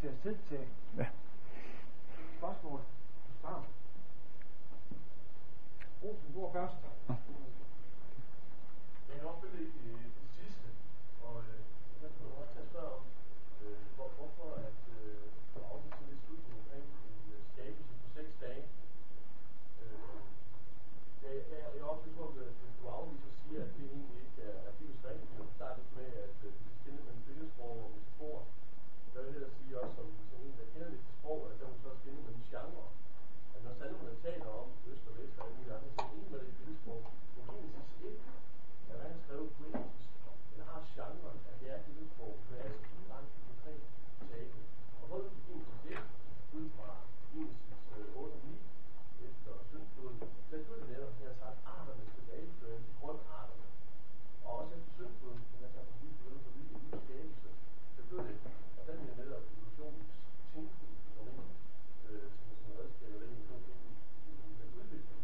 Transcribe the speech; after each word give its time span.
kvarters 0.00 0.22
tid 0.22 0.36
til 0.48 0.66
Ja. 0.98 1.06
spørgsmål. 2.38 2.80
Svar. 3.40 3.64
Olsen, 6.02 6.32
du 6.34 6.40
er 6.44 6.52
først. 6.52 6.74
Jeg 9.08 9.16
kan 9.20 9.28
følge 9.42 9.62
i 9.64 9.88
det 10.18 10.28
sidste, 10.38 10.68
og 11.26 11.34
øh, 11.50 11.60
jeg 12.02 12.10
kunne 12.16 12.32
godt 12.38 12.50
tage 12.54 12.66
spørge 12.72 12.92
om, 12.98 13.02
øh, 13.64 13.78
hvor, 13.96 14.08
hvorfor 14.18 14.48
at 14.68 14.78
øh, 14.98 15.22
du 15.54 15.58
afviser 15.72 16.06
det 16.10 16.18
slutning 16.24 16.54
omkring 16.60 16.84
en 17.10 17.20
øh, 17.34 17.40
skabelse 17.52 17.92
på 18.02 18.06
seks 18.16 18.32
dage. 18.44 18.62
Øh, 19.82 19.98
jeg, 21.22 21.32
jeg, 21.50 21.60
jeg 21.76 21.82
er 21.84 21.90
også 21.94 22.08
på, 22.18 22.24
at 22.28 22.34
du 22.80 22.84
afviser 22.98 23.28
og 23.32 23.36
siger, 23.42 23.60
at 23.66 23.70
det 23.76 23.84
egentlig 23.94 24.18
ikke 24.26 24.42
er, 24.50 24.56
er 24.68 24.72
bibelsk 24.78 25.04
rigtigt. 25.10 25.38
Du 25.38 25.44
starter 25.58 25.82
med, 25.98 26.08
at 26.26 26.36
øh, 26.46 26.50
du 26.64 26.70
finder 26.84 27.02
med 27.06 27.12
en 27.16 27.22
billedsprog 27.26 27.76
og 27.84 27.90
metafor. 27.96 28.38
Der 29.14 29.18
vil 29.24 29.26
jeg 29.28 29.34
hellere 29.36 29.54
sige 29.58 29.72
også, 29.80 29.94
som, 29.98 30.06
som 30.30 30.38
en, 30.46 30.54
der 30.60 30.66
kender 30.72 30.88
lidt 30.92 31.04
til 31.06 31.14
sprog, 31.20 31.40
at 31.50 31.56
der 31.60 31.66
må 31.70 31.74
så 31.82 31.88
også 31.92 32.02
finde 32.06 32.20
med 32.26 32.34
en 32.38 32.44
genre. 32.52 32.86
At 33.54 33.60
når 33.64 33.74
salmerne 33.80 34.14
taler 34.26 34.50
om 34.62 34.68
øst 34.90 35.04
og 35.10 35.14
vest 35.18 35.34
og 35.38 35.44
alle 35.46 35.56
mulige 35.58 35.74
andre 35.76 35.90
ting, 35.96 36.08
egentlig 36.12 36.32
var 36.34 36.38
det 36.42 36.48
et 36.52 36.56
billedsprog. 36.60 37.00
Men 37.36 37.44
Genesis 37.52 37.90
1 38.08 38.18
er 38.90 38.94
hvad 38.98 39.06
han 39.12 39.18
skrev 39.24 39.42
på 39.56 39.62
engelsk. 39.70 40.10
Den 40.54 40.62
har 40.70 40.80
genren, 40.96 41.38
at 41.50 41.54
det 41.60 41.66
er 41.72 41.76
et 41.80 41.84
billedsprog, 41.88 42.32
men 42.48 42.56
er 42.60 42.64
altså 42.70 42.98
langt 43.12 43.30
konkret 43.46 43.82
tale. 44.30 44.54
Og 45.00 45.04
hvor 45.08 45.18
er 45.18 45.24
det 45.34 45.42
Genesis 45.46 45.80
1 45.92 46.58
ud 46.58 46.66
fra 46.76 46.88
Genesis 47.32 47.78
øh, 47.98 48.22
8 48.22 48.34
og 48.36 48.42
9 48.44 48.56
efter 49.28 49.52
syndfloden, 49.70 50.18
der 50.50 50.58
blev 50.64 50.76
det 50.80 50.88
netop 50.92 51.14
her 51.22 51.32
sagt, 51.42 51.58
arternes 51.74 52.10
tilbageføring 52.16 52.82
til 52.86 52.94
grundarterne. 53.00 53.66
Og 54.46 54.52
også 54.60 54.72
efter 54.78 54.92
syndfloden, 54.98 55.42
som 55.50 55.58
jeg 55.64 55.70
kan 55.74 55.82
få 55.88 55.94
lige 56.02 56.14
begynde 56.18 56.40
på 56.44 56.50
lige 56.56 56.70
en 56.74 56.80
ny 56.86 56.90
skabelse, 57.04 57.48
der 57.96 58.02
blev 58.08 58.20
det, 58.28 58.36
og 58.78 58.82
der 58.86 58.94
bliver 59.00 59.16
netop 59.22 59.44
evolutionens 59.52 60.10
tænkning, 60.52 60.94
som 61.14 61.24
ikke 61.32 61.46
øh, 62.08 62.26
som 62.38 62.50
sådan 62.60 62.72
et 62.72 62.78
redskab, 62.80 63.08
eller 63.14 63.20
den 63.26 63.36
evolution, 63.44 63.92
den 64.60 64.68
udvikling, 64.78 65.22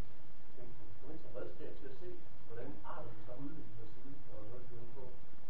tænkning, 0.55 0.89
som 0.99 1.07
ikke 1.13 1.23
som 1.25 1.33
redskab 1.39 1.71
til 1.81 1.87
at 1.91 1.95
se, 2.01 2.09
hvordan 2.47 2.69
arterne 2.93 3.19
så 3.25 3.31
har 3.33 3.39
udviklet 3.45 3.75
sig 3.79 3.87
siden, 3.95 4.15
og 4.33 4.37
noget, 4.49 4.63
vi 4.69 4.75
er 4.83 4.87
på, 4.97 5.03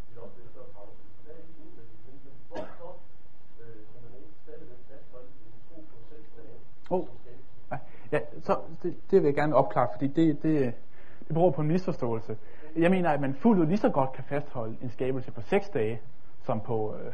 vi 0.07 0.11
er 0.17 0.21
oppe 0.25 0.41
før 0.55 0.65
pause. 0.77 1.01
Så 1.15 1.19
der 1.25 1.31
er 1.33 1.39
ikke 1.43 1.53
enig 1.61 1.73
med 1.77 1.85
det, 1.91 1.97
men 2.05 2.15
men 2.25 2.35
hvorfor 2.49 2.91
øh, 3.61 3.79
kan 3.91 3.99
man 4.05 4.13
ikke 4.21 4.35
stadigvæk 4.43 4.81
fastholde 4.89 5.31
en 5.47 5.55
tro 5.67 5.77
på 5.91 5.97
seks 6.11 6.27
dage 6.37 6.57
Oh. 6.89 7.07
Ja, 8.11 8.19
så 8.41 8.59
det, 8.83 8.95
det 9.11 9.21
vil 9.21 9.27
jeg 9.27 9.35
gerne 9.35 9.55
opklare, 9.55 9.87
fordi 9.93 10.07
det, 10.07 10.43
det, 10.43 10.73
det 11.27 11.33
beror 11.33 11.51
på 11.51 11.61
en 11.61 11.67
misforståelse. 11.67 12.37
Jeg 12.75 12.91
mener, 12.91 13.09
at 13.09 13.21
man 13.21 13.33
fuldt 13.33 13.61
ud 13.61 13.65
lige 13.65 13.77
så 13.77 13.89
godt 13.89 14.13
kan 14.13 14.23
fastholde 14.23 14.77
en 14.81 14.89
skabelse 14.89 15.31
på 15.31 15.41
6 15.41 15.69
dage, 15.69 16.01
som 16.43 16.61
på 16.61 16.95
øh, 16.95 17.13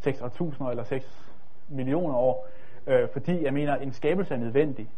6 0.00 0.20
årtusinder 0.20 0.70
eller 0.70 0.84
6 0.84 1.32
millioner 1.68 2.14
år, 2.14 2.48
øh, 2.86 3.08
fordi 3.12 3.44
jeg 3.44 3.52
mener, 3.52 3.74
at 3.74 3.82
en 3.82 3.92
skabelse 3.92 4.34
er 4.34 4.38
nødvendig. 4.38 4.90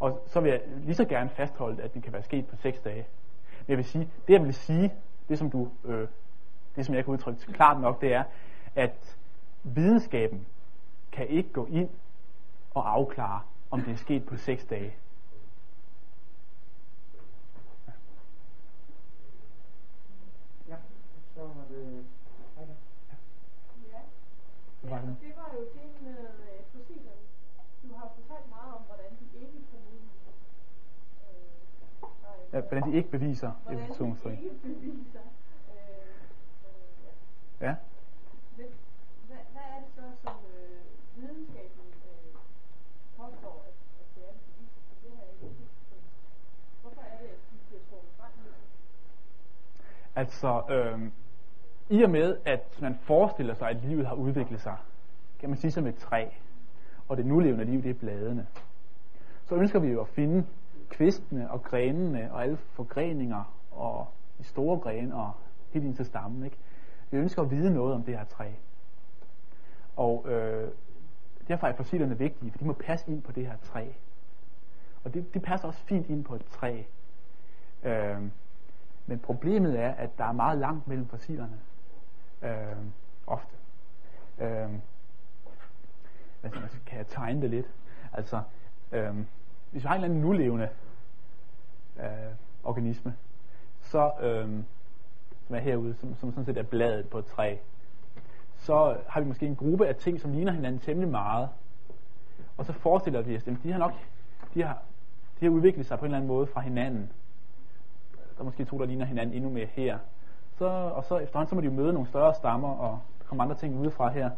Og 0.00 0.22
så 0.26 0.40
vil 0.40 0.50
jeg 0.50 0.60
lige 0.84 0.94
så 0.94 1.04
gerne 1.04 1.30
fastholde, 1.30 1.82
at 1.82 1.94
den 1.94 2.02
kan 2.02 2.12
være 2.12 2.22
sket 2.22 2.46
på 2.46 2.56
6 2.56 2.80
dage. 2.80 3.06
Men 3.58 3.68
jeg 3.68 3.76
vil 3.76 3.84
sige, 3.84 4.08
det 4.26 4.32
jeg 4.32 4.42
vil 4.42 4.54
sige, 4.54 4.92
det 5.28 5.38
som 5.38 5.50
du, 5.50 5.68
øh, 5.84 6.08
det 6.76 6.86
som 6.86 6.94
jeg 6.94 7.04
kan 7.04 7.12
udtrykke 7.12 7.52
klart 7.52 7.80
nok, 7.80 8.00
det 8.00 8.14
er, 8.14 8.22
at 8.76 9.16
videnskaben 9.62 10.46
kan 11.12 11.28
ikke 11.28 11.52
gå 11.52 11.66
ind 11.66 11.88
og 12.74 12.90
afklare, 12.92 13.42
om 13.70 13.80
det 13.82 13.92
er 13.92 13.96
sket 13.96 14.26
på 14.26 14.36
6 14.36 14.64
dage. 14.64 14.94
Ja, 20.68 20.76
så 21.34 21.40
var 21.40 21.64
det... 21.70 22.04
Ja. 23.92 24.00
Var 24.90 25.00
det? 25.00 25.16
det 25.22 25.32
var 25.36 25.50
jo 25.54 25.60
det 25.60 26.02
med 26.02 26.18
øh, 26.18 26.64
fossilerne. 26.72 27.22
Du 27.82 27.94
har 27.94 28.08
fortalt 28.16 28.48
meget 28.50 28.74
om, 28.74 28.82
hvordan 28.82 29.10
de 29.20 29.38
ikke 29.40 29.58
kan. 29.70 29.80
Øh, 31.28 32.52
Ja, 32.52 32.60
hvordan 32.60 32.90
de 32.92 32.96
ikke 32.96 33.10
beviser 33.10 33.50
hvordan 33.50 33.78
de 33.78 33.82
evolutionsteori. 33.84 34.34
ikke 34.44 34.54
beviser. 34.62 35.20
Øh, 35.72 36.06
øh, 36.66 37.04
ja. 37.60 37.66
Ja. 37.66 37.74
Hvad, 38.56 38.66
hvad, 39.26 39.38
hvad 39.52 39.62
er 39.74 39.78
det 39.84 39.90
så, 39.96 40.02
som 40.22 40.36
øh, 40.56 40.80
videnskaben 41.16 41.86
øh, 42.08 42.34
påstår, 43.16 43.56
at, 43.68 43.74
at 44.00 44.06
det 44.14 44.22
er 44.28 44.32
bevis 44.46 44.72
for 44.88 44.94
det 45.02 45.10
her 45.18 45.24
ikke 45.32 45.46
helt 45.58 45.70
forstået? 45.78 46.04
Hvorfor 46.82 47.02
er 47.12 47.16
det, 47.22 47.28
at 47.36 47.40
de 47.50 47.56
bliver 47.68 47.82
trukket 47.90 48.12
frem 48.18 48.32
i 48.40 48.48
det? 48.48 48.54
Altså, 50.16 50.62
øh, 50.70 51.10
i 51.88 52.02
og 52.02 52.10
med, 52.10 52.36
at 52.44 52.78
man 52.82 52.94
forestiller 52.94 53.54
sig, 53.54 53.68
at 53.68 53.84
livet 53.84 54.06
har 54.06 54.14
udviklet 54.14 54.60
sig, 54.60 54.76
kan 55.40 55.48
man 55.48 55.58
sige 55.58 55.70
som 55.70 55.86
et 55.86 55.94
træ, 55.94 56.26
og 57.08 57.16
det 57.16 57.26
nulevende 57.26 57.64
liv, 57.64 57.82
det 57.82 57.90
er 57.90 57.94
bladene, 57.94 58.46
så 59.44 59.54
ønsker 59.54 59.78
vi 59.78 59.88
jo 59.88 60.00
at 60.00 60.08
finde 60.08 60.46
kvistene 60.90 61.50
og 61.50 61.62
grenene 61.62 62.32
og 62.32 62.42
alle 62.42 62.56
forgreninger 62.56 63.56
og 63.70 64.06
de 64.38 64.44
store 64.44 64.78
grene 64.78 65.14
og 65.14 65.32
helt 65.70 65.84
ind 65.84 65.94
til 65.94 66.04
stammen. 66.04 66.44
Ikke? 66.44 66.56
Vi 67.10 67.16
ønsker 67.16 67.42
at 67.42 67.50
vide 67.50 67.74
noget 67.74 67.94
om 67.94 68.02
det 68.02 68.18
her 68.18 68.24
træ. 68.24 68.50
Og 69.96 70.28
øh, 70.28 70.70
derfor 71.48 71.66
er 71.66 71.76
fossilerne 71.76 72.18
vigtige, 72.18 72.50
for 72.50 72.58
de 72.58 72.64
må 72.64 72.72
passe 72.72 73.10
ind 73.10 73.22
på 73.22 73.32
det 73.32 73.46
her 73.46 73.56
træ. 73.56 73.88
Og 75.04 75.14
det, 75.14 75.34
det 75.34 75.42
passer 75.42 75.68
også 75.68 75.84
fint 75.84 76.08
ind 76.08 76.24
på 76.24 76.34
et 76.34 76.44
træ. 76.44 76.82
Øh, 77.82 78.22
men 79.06 79.18
problemet 79.18 79.80
er, 79.80 79.94
at 79.94 80.18
der 80.18 80.24
er 80.24 80.32
meget 80.32 80.58
langt 80.58 80.88
mellem 80.88 81.06
fossilerne. 81.06 81.58
Øh, 82.42 82.76
ofte. 83.26 83.56
Øh, 84.38 84.68
altså, 86.42 86.78
kan 86.86 86.98
jeg 86.98 87.06
tegne 87.06 87.42
det 87.42 87.50
lidt? 87.50 87.66
Altså, 88.12 88.42
øh, 88.92 89.14
hvis 89.70 89.82
vi 89.82 89.86
har 89.86 89.94
en 89.94 90.04
eller 90.04 90.08
anden 90.08 90.20
nulevende 90.20 90.68
øh, 92.00 92.06
organisme, 92.64 93.14
så, 93.80 94.12
øh, 94.20 94.62
som 95.46 95.56
er 95.56 95.60
herude, 95.60 95.94
som, 95.94 96.14
som 96.14 96.30
sådan 96.32 96.44
set 96.44 96.58
er 96.58 96.62
bladet 96.62 97.08
på 97.08 97.18
et 97.18 97.26
træ, 97.26 97.56
så 98.56 98.96
har 99.08 99.20
vi 99.20 99.26
måske 99.26 99.46
en 99.46 99.56
gruppe 99.56 99.88
af 99.88 99.96
ting, 99.96 100.20
som 100.20 100.32
ligner 100.32 100.52
hinanden 100.52 100.80
temmelig 100.80 101.10
meget. 101.10 101.48
Og 102.56 102.64
så 102.64 102.72
forestiller 102.72 103.22
vi 103.22 103.36
os, 103.36 103.48
at 103.48 103.56
de 103.62 103.72
har 103.72 103.78
nok 103.78 103.92
de 104.54 104.62
har, 104.62 104.82
de 105.40 105.44
har 105.44 105.52
udviklet 105.52 105.86
sig 105.86 105.98
på 105.98 106.04
en 106.04 106.06
eller 106.06 106.16
anden 106.16 106.28
måde 106.28 106.46
fra 106.46 106.60
hinanden. 106.60 107.12
Der 108.42 108.44
er 108.44 108.50
måske 108.50 108.64
to, 108.64 108.78
der 108.78 108.86
ligner 108.86 109.04
hinanden 109.04 109.34
endnu 109.36 109.50
mere 109.50 109.66
her. 109.66 109.98
Så, 110.58 110.64
og 110.66 111.04
så 111.04 111.18
efterhånden 111.18 111.48
så 111.48 111.54
må 111.54 111.60
de 111.60 111.66
jo 111.66 111.72
møde 111.72 111.92
nogle 111.92 112.08
større 112.08 112.34
stammer, 112.34 112.68
og 112.68 113.00
der 113.18 113.24
kommer 113.24 113.44
andre 113.44 113.56
ting 113.56 113.80
udefra 113.80 114.08
her 114.08 114.30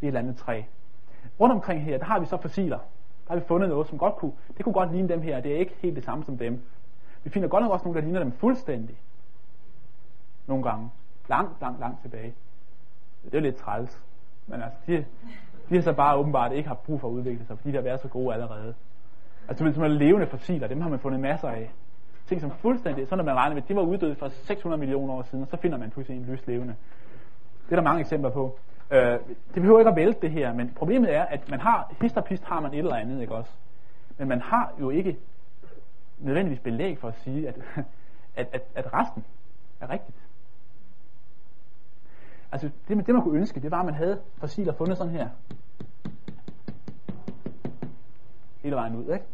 i 0.00 0.04
et 0.04 0.06
eller 0.06 0.20
andet 0.20 0.36
træ. 0.36 0.62
Rundt 1.40 1.54
omkring 1.54 1.82
her, 1.82 1.98
der 1.98 2.04
har 2.04 2.18
vi 2.18 2.26
så 2.26 2.36
fossiler. 2.36 2.78
Der 3.26 3.34
har 3.34 3.36
vi 3.36 3.46
fundet 3.46 3.68
noget, 3.68 3.86
som 3.86 3.98
godt 3.98 4.16
kunne, 4.16 4.32
det 4.56 4.64
kunne 4.64 4.72
godt 4.72 4.92
ligne 4.92 5.08
dem 5.08 5.22
her. 5.22 5.40
Det 5.40 5.52
er 5.52 5.58
ikke 5.58 5.74
helt 5.78 5.96
det 5.96 6.04
samme 6.04 6.24
som 6.24 6.38
dem. 6.38 6.62
Vi 7.24 7.30
finder 7.30 7.48
godt 7.48 7.62
nok 7.62 7.72
også 7.72 7.84
nogle, 7.84 8.00
der 8.00 8.04
ligner 8.04 8.20
dem 8.20 8.32
fuldstændig. 8.32 8.96
Nogle 10.46 10.64
gange. 10.64 10.90
Langt, 11.28 11.60
langt, 11.60 11.80
langt 11.80 12.02
tilbage. 12.02 12.34
Det 13.24 13.34
er 13.34 13.38
jo 13.38 13.42
lidt 13.42 13.56
træls. 13.56 14.02
Men 14.46 14.62
altså, 14.62 14.78
de, 14.86 15.04
de 15.68 15.74
har 15.74 15.82
så 15.82 15.92
bare 15.92 16.16
åbenbart 16.16 16.52
ikke 16.52 16.68
haft 16.68 16.82
brug 16.82 17.00
for 17.00 17.08
at 17.08 17.12
udvikle 17.12 17.46
sig, 17.46 17.58
fordi 17.58 17.70
de 17.70 17.76
har 17.76 17.82
været 17.82 18.00
så 18.00 18.08
gode 18.08 18.34
allerede. 18.34 18.74
Altså, 19.48 19.64
hvis 19.64 19.76
man 19.76 19.90
levende 19.90 20.26
fossiler, 20.26 20.68
dem 20.68 20.80
har 20.80 20.88
man 20.88 20.98
fundet 20.98 21.20
masser 21.20 21.48
af. 21.48 21.72
Ting 22.30 22.40
som 22.40 22.50
fuldstændig, 22.50 23.08
sådan 23.08 23.20
at 23.20 23.24
man 23.24 23.34
regner 23.34 23.54
med, 23.54 23.62
de 23.62 23.76
var 23.76 23.82
uddøde 23.82 24.14
for 24.14 24.28
600 24.28 24.80
millioner 24.80 25.14
år 25.14 25.22
siden, 25.22 25.42
og 25.42 25.50
så 25.50 25.56
finder 25.56 25.78
man 25.78 25.90
pludselig 25.90 26.18
en 26.18 26.24
lys 26.26 26.46
levende. 26.46 26.74
Det 27.64 27.72
er 27.72 27.76
der 27.76 27.82
mange 27.82 28.00
eksempler 28.00 28.30
på. 28.30 28.58
Øh, 28.90 28.98
det 29.54 29.54
behøver 29.54 29.78
ikke 29.78 29.90
at 29.90 29.96
vælte 29.96 30.20
det 30.20 30.30
her, 30.30 30.54
men 30.54 30.72
problemet 30.76 31.14
er, 31.14 31.22
at 31.22 31.48
man 31.48 31.60
har, 31.60 31.94
hist 32.00 32.16
og 32.16 32.24
pist 32.24 32.44
har 32.44 32.60
man 32.60 32.74
et 32.74 32.78
eller 32.78 32.96
andet, 32.96 33.20
ikke 33.20 33.34
også? 33.34 33.50
Men 34.18 34.28
man 34.28 34.40
har 34.40 34.72
jo 34.80 34.90
ikke 34.90 35.18
nødvendigvis 36.18 36.60
belæg 36.60 36.98
for 36.98 37.08
at 37.08 37.14
sige, 37.18 37.48
at, 37.48 37.58
at, 38.36 38.48
at, 38.52 38.62
at 38.74 38.94
resten 38.94 39.24
er 39.80 39.90
rigtigt. 39.90 40.18
Altså 42.52 42.70
det, 42.88 43.06
det 43.06 43.14
man 43.14 43.22
kunne 43.22 43.38
ønske, 43.38 43.60
det 43.60 43.70
var, 43.70 43.78
at 43.78 43.86
man 43.86 43.94
havde 43.94 44.20
fossiler 44.38 44.72
fundet 44.72 44.96
sådan 44.96 45.12
her. 45.12 45.28
Hele 48.62 48.76
vejen 48.76 48.96
ud, 48.96 49.12
ikke? 49.12 49.24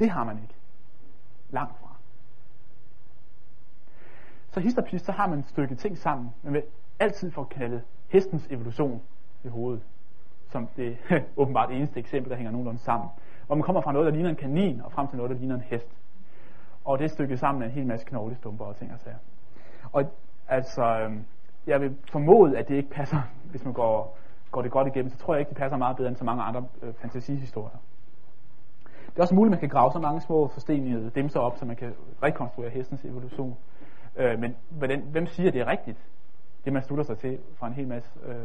Det 0.00 0.10
har 0.10 0.24
man 0.24 0.38
ikke. 0.42 0.54
Langt 1.56 1.78
fra. 1.78 1.88
Så 4.50 4.60
hist 4.60 4.78
og 4.78 4.84
pist, 4.84 5.04
så 5.04 5.12
har 5.12 5.26
man 5.26 5.44
stykke 5.44 5.74
ting 5.74 5.98
sammen. 5.98 6.34
men 6.42 6.52
vil 6.52 6.62
altid 6.98 7.30
få 7.30 7.44
kaldet 7.44 7.82
hestens 8.08 8.46
evolution 8.50 9.02
i 9.44 9.48
hovedet. 9.48 9.82
Som 10.48 10.68
det 10.76 10.98
åbenbart 11.36 11.70
eneste 11.70 12.00
eksempel, 12.00 12.30
der 12.30 12.36
hænger 12.36 12.52
nogenlunde 12.52 12.80
sammen. 12.80 13.08
Hvor 13.46 13.54
man 13.54 13.62
kommer 13.62 13.80
fra 13.80 13.92
noget, 13.92 14.06
der 14.06 14.12
ligner 14.12 14.30
en 14.30 14.36
kanin, 14.36 14.80
og 14.80 14.92
frem 14.92 15.08
til 15.08 15.16
noget, 15.16 15.30
der 15.30 15.36
ligner 15.36 15.54
en 15.54 15.60
hest. 15.60 15.88
Og 16.84 16.98
det 16.98 17.04
er 17.04 17.08
stykket 17.08 17.38
sammen 17.38 17.62
af 17.62 17.66
en 17.66 17.72
hel 17.72 17.86
masse 17.86 18.06
knoglestumper 18.06 18.64
og 18.64 18.76
ting 18.76 18.92
og 18.92 19.00
sager. 19.00 19.16
Og 19.92 20.04
altså, 20.48 20.84
øhm, 20.84 21.24
jeg 21.66 21.80
vil 21.80 21.96
formode, 22.12 22.58
at 22.58 22.68
det 22.68 22.74
ikke 22.74 22.90
passer, 22.90 23.22
hvis 23.50 23.64
man 23.64 23.72
går, 23.72 24.18
går 24.50 24.62
det 24.62 24.70
godt 24.70 24.88
igennem, 24.88 25.10
så 25.10 25.18
tror 25.18 25.34
jeg 25.34 25.40
ikke, 25.40 25.48
det 25.48 25.56
passer 25.56 25.76
meget 25.76 25.96
bedre 25.96 26.08
end 26.08 26.16
så 26.16 26.24
mange 26.24 26.42
andre 26.42 26.64
øh, 26.82 26.94
fantasihistorier. 26.94 27.78
Det 29.16 29.20
er 29.20 29.24
også 29.24 29.34
muligt, 29.34 29.50
at 29.50 29.56
man 29.56 29.60
kan 29.60 29.78
grave 29.78 29.92
så 29.92 29.98
mange 29.98 30.20
små 30.20 30.48
forstenede 30.48 31.10
dimser 31.14 31.40
op, 31.40 31.56
så 31.56 31.64
man 31.64 31.76
kan 31.76 31.94
rekonstruere 32.22 32.70
hestens 32.70 33.04
evolution. 33.04 33.56
Øh, 34.16 34.38
men 34.38 34.56
hvordan, 34.70 35.00
hvem 35.00 35.26
siger, 35.26 35.48
at 35.48 35.54
det 35.54 35.60
er 35.60 35.66
rigtigt? 35.66 35.98
Det 36.64 36.72
man 36.72 36.82
slutter 36.82 37.04
sig 37.04 37.18
til 37.18 37.38
fra 37.54 37.66
en 37.66 37.72
hel 37.72 37.88
masse 37.88 38.10
øh, 38.26 38.36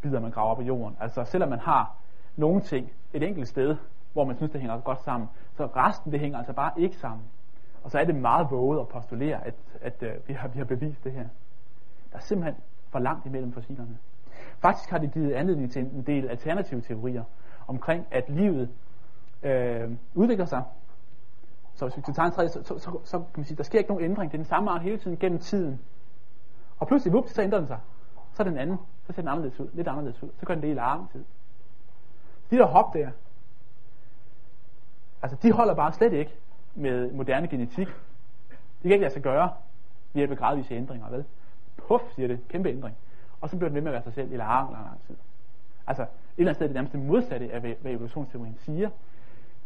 bider, 0.00 0.20
man 0.20 0.30
graver 0.30 0.50
op 0.50 0.60
i 0.60 0.64
jorden. 0.64 0.96
Altså 1.00 1.24
selvom 1.24 1.48
man 1.48 1.58
har 1.58 1.96
nogle 2.36 2.60
ting 2.60 2.92
et 3.12 3.22
enkelt 3.22 3.48
sted, 3.48 3.76
hvor 4.12 4.24
man 4.24 4.36
synes, 4.36 4.52
det 4.52 4.60
hænger 4.60 4.80
godt 4.80 5.02
sammen, 5.02 5.28
så 5.54 5.66
resten 5.66 6.12
det 6.12 6.20
hænger 6.20 6.38
altså 6.38 6.52
bare 6.52 6.72
ikke 6.76 6.96
sammen. 6.96 7.24
Og 7.82 7.90
så 7.90 7.98
er 7.98 8.04
det 8.04 8.14
meget 8.14 8.50
våget 8.50 8.80
at 8.80 8.88
postulere, 8.88 9.46
at, 9.46 9.54
at 9.80 10.02
øh, 10.02 10.12
vi, 10.26 10.32
har, 10.32 10.48
vi 10.48 10.58
har 10.58 10.64
bevist 10.64 11.04
det 11.04 11.12
her. 11.12 11.26
Der 12.12 12.16
er 12.16 12.22
simpelthen 12.22 12.62
for 12.88 12.98
langt 12.98 13.26
imellem 13.26 13.52
fossilerne. 13.52 13.98
Faktisk 14.58 14.90
har 14.90 14.98
det 14.98 15.12
givet 15.12 15.32
anledning 15.32 15.72
til 15.72 15.82
en 15.82 16.02
del 16.02 16.28
alternative 16.28 16.80
teorier 16.80 17.24
omkring, 17.66 18.06
at 18.10 18.28
livet 18.28 18.68
øh, 19.42 19.90
udvikler 20.14 20.44
sig. 20.44 20.64
Så 21.74 21.86
hvis 21.86 21.96
vi 21.96 22.12
tager 22.12 22.26
en 22.26 22.32
tredje, 22.32 22.48
så, 22.48 22.62
så, 22.62 22.78
så, 22.78 22.98
så 23.04 23.18
kan 23.18 23.26
man 23.36 23.44
sige, 23.44 23.56
der 23.56 23.62
sker 23.62 23.78
ikke 23.78 23.90
nogen 23.90 24.04
ændring. 24.04 24.32
Det 24.32 24.38
er 24.38 24.42
den 24.42 24.48
samme 24.48 24.70
art 24.70 24.82
hele 24.82 24.98
tiden 24.98 25.16
gennem 25.16 25.38
tiden. 25.38 25.80
Og 26.78 26.86
pludselig, 26.86 27.12
vups, 27.12 27.32
så 27.32 27.42
ændrer 27.42 27.58
den 27.58 27.66
sig. 27.66 27.78
Så 28.32 28.42
er 28.42 28.48
den 28.48 28.58
anden. 28.58 28.78
Så 29.06 29.12
ser 29.12 29.22
den 29.22 29.28
anderledes 29.28 29.60
ud. 29.60 29.68
Lidt 29.72 29.88
anderledes 29.88 30.22
ud. 30.22 30.28
Så 30.40 30.46
gør 30.46 30.54
den 30.54 30.62
det 30.62 30.70
i 30.70 30.74
lang 30.74 31.10
tid. 31.12 31.24
De 32.50 32.56
der 32.56 32.66
hop 32.66 32.94
der, 32.94 33.10
altså 35.22 35.38
de 35.42 35.52
holder 35.52 35.74
bare 35.74 35.92
slet 35.92 36.12
ikke 36.12 36.34
med 36.74 37.12
moderne 37.12 37.48
genetik. 37.48 37.86
Det 38.48 38.82
kan 38.82 38.92
ikke 38.92 39.02
lade 39.02 39.12
sig 39.12 39.22
gøre 39.22 39.50
ved 40.12 40.20
hjælp 40.20 40.30
af 40.30 40.38
gradvise 40.38 40.74
ændringer, 40.74 41.10
vel? 41.10 41.24
Puff, 41.76 42.04
siger 42.14 42.28
det. 42.28 42.48
Kæmpe 42.48 42.68
ændring. 42.68 42.96
Og 43.40 43.48
så 43.48 43.56
bliver 43.56 43.68
den 43.68 43.74
ved 43.74 43.82
med 43.82 43.90
at 43.90 43.92
være 43.92 44.02
sig 44.02 44.12
selv 44.12 44.32
i 44.32 44.36
lang, 44.36 44.72
lang, 44.72 44.84
lang 44.84 45.00
tid. 45.06 45.16
Altså, 45.86 46.02
et 46.02 46.08
eller 46.36 46.50
andet 46.50 46.56
sted 46.56 46.66
er 46.66 46.68
det 46.68 46.74
nærmest 46.74 46.92
det 46.92 47.02
modsatte 47.02 47.52
af, 47.52 47.60
hvad 47.60 47.92
evolutionsteorien 47.92 48.56
siger. 48.58 48.90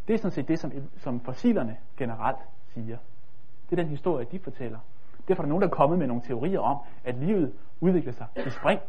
Det 0.08 0.14
er 0.14 0.19
sådan 0.19 0.31
set 0.31 0.49
det, 0.49 0.58
som, 0.58 0.72
som 0.96 1.20
fossilerne 1.20 1.76
generelt 1.96 2.38
siger. 2.66 2.96
Det 3.70 3.78
er 3.78 3.82
den 3.82 3.90
historie, 3.90 4.26
de 4.32 4.38
fortæller. 4.38 4.78
Derfor 5.28 5.43
er 5.43 5.44
der 5.44 5.49
nogen, 5.49 5.62
der 5.62 5.69
er 5.69 5.72
kommet 5.72 5.99
med 5.99 6.06
nogle 6.06 6.22
teorier 6.22 6.60
om, 6.60 6.78
at 7.04 7.14
livet 7.14 7.52
udvikler 7.81 8.12
sig 8.12 8.26
i 8.46 8.50
spring. 8.50 8.81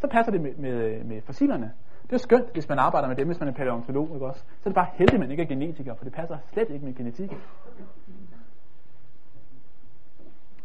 Så 0.00 0.06
passer 0.06 0.32
det 0.32 0.40
med, 0.40 0.54
med, 0.54 1.04
med 1.04 1.22
fossilerne. 1.22 1.72
Det 2.02 2.12
er 2.12 2.18
skønt, 2.18 2.52
hvis 2.52 2.68
man 2.68 2.78
arbejder 2.78 3.08
med 3.08 3.16
dem, 3.16 3.26
hvis 3.26 3.40
man 3.40 3.48
er 3.48 3.52
paleontolog, 3.52 4.14
ikke 4.14 4.26
også? 4.26 4.40
Så 4.40 4.62
er 4.64 4.68
det 4.68 4.74
bare 4.74 4.88
heldigt, 4.94 5.14
at 5.14 5.20
man 5.20 5.30
ikke 5.30 5.42
er 5.42 5.46
genetiker, 5.46 5.94
for 5.94 6.04
det 6.04 6.12
passer 6.12 6.38
slet 6.52 6.70
ikke 6.70 6.84
med 6.84 6.94
genetik. 6.94 7.32